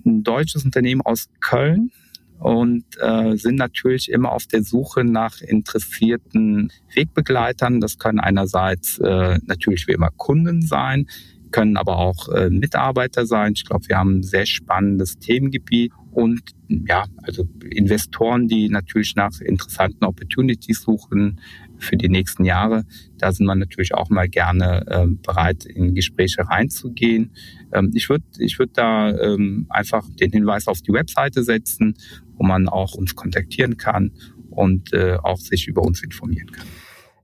ein 0.05 0.23
deutsches 0.23 0.65
Unternehmen 0.65 1.01
aus 1.01 1.29
Köln 1.39 1.91
und 2.39 2.83
äh, 2.99 3.37
sind 3.37 3.55
natürlich 3.55 4.11
immer 4.11 4.31
auf 4.31 4.47
der 4.47 4.63
Suche 4.63 5.03
nach 5.05 5.39
interessierten 5.39 6.71
Wegbegleitern. 6.93 7.79
Das 7.79 7.97
können 7.97 8.19
einerseits 8.19 8.97
äh, 8.99 9.39
natürlich 9.45 9.87
wie 9.87 9.93
immer 9.93 10.09
Kunden 10.17 10.61
sein, 10.61 11.07
können 11.51 11.77
aber 11.77 11.97
auch 11.97 12.27
äh, 12.29 12.49
Mitarbeiter 12.49 13.25
sein. 13.25 13.53
Ich 13.55 13.65
glaube, 13.65 13.87
wir 13.87 13.97
haben 13.97 14.17
ein 14.17 14.23
sehr 14.23 14.45
spannendes 14.45 15.19
Themengebiet 15.19 15.93
und 16.13 16.41
ja, 16.67 17.05
also 17.23 17.47
Investoren, 17.69 18.47
die 18.47 18.69
natürlich 18.69 19.15
nach 19.15 19.39
interessanten 19.41 20.05
Opportunities 20.05 20.81
suchen 20.81 21.39
für 21.79 21.97
die 21.97 22.09
nächsten 22.09 22.45
Jahre. 22.45 22.85
Da 23.17 23.31
sind 23.31 23.45
wir 23.47 23.55
natürlich 23.55 23.93
auch 23.93 24.09
mal 24.09 24.29
gerne 24.29 24.85
äh, 24.87 25.07
bereit, 25.07 25.65
in 25.65 25.95
Gespräche 25.95 26.47
reinzugehen. 26.47 27.31
Ähm, 27.73 27.91
ich 27.95 28.09
würde 28.09 28.25
ich 28.37 28.59
würd 28.59 28.71
da 28.75 29.09
ähm, 29.09 29.65
einfach 29.69 30.07
den 30.09 30.31
Hinweis 30.31 30.67
auf 30.67 30.81
die 30.81 30.93
Webseite 30.93 31.43
setzen, 31.43 31.95
wo 32.35 32.43
man 32.43 32.69
auch 32.69 32.93
uns 32.93 33.15
kontaktieren 33.15 33.77
kann 33.77 34.11
und 34.49 34.93
äh, 34.93 35.17
auch 35.21 35.39
sich 35.39 35.67
über 35.67 35.81
uns 35.81 36.03
informieren 36.03 36.51
kann. 36.51 36.67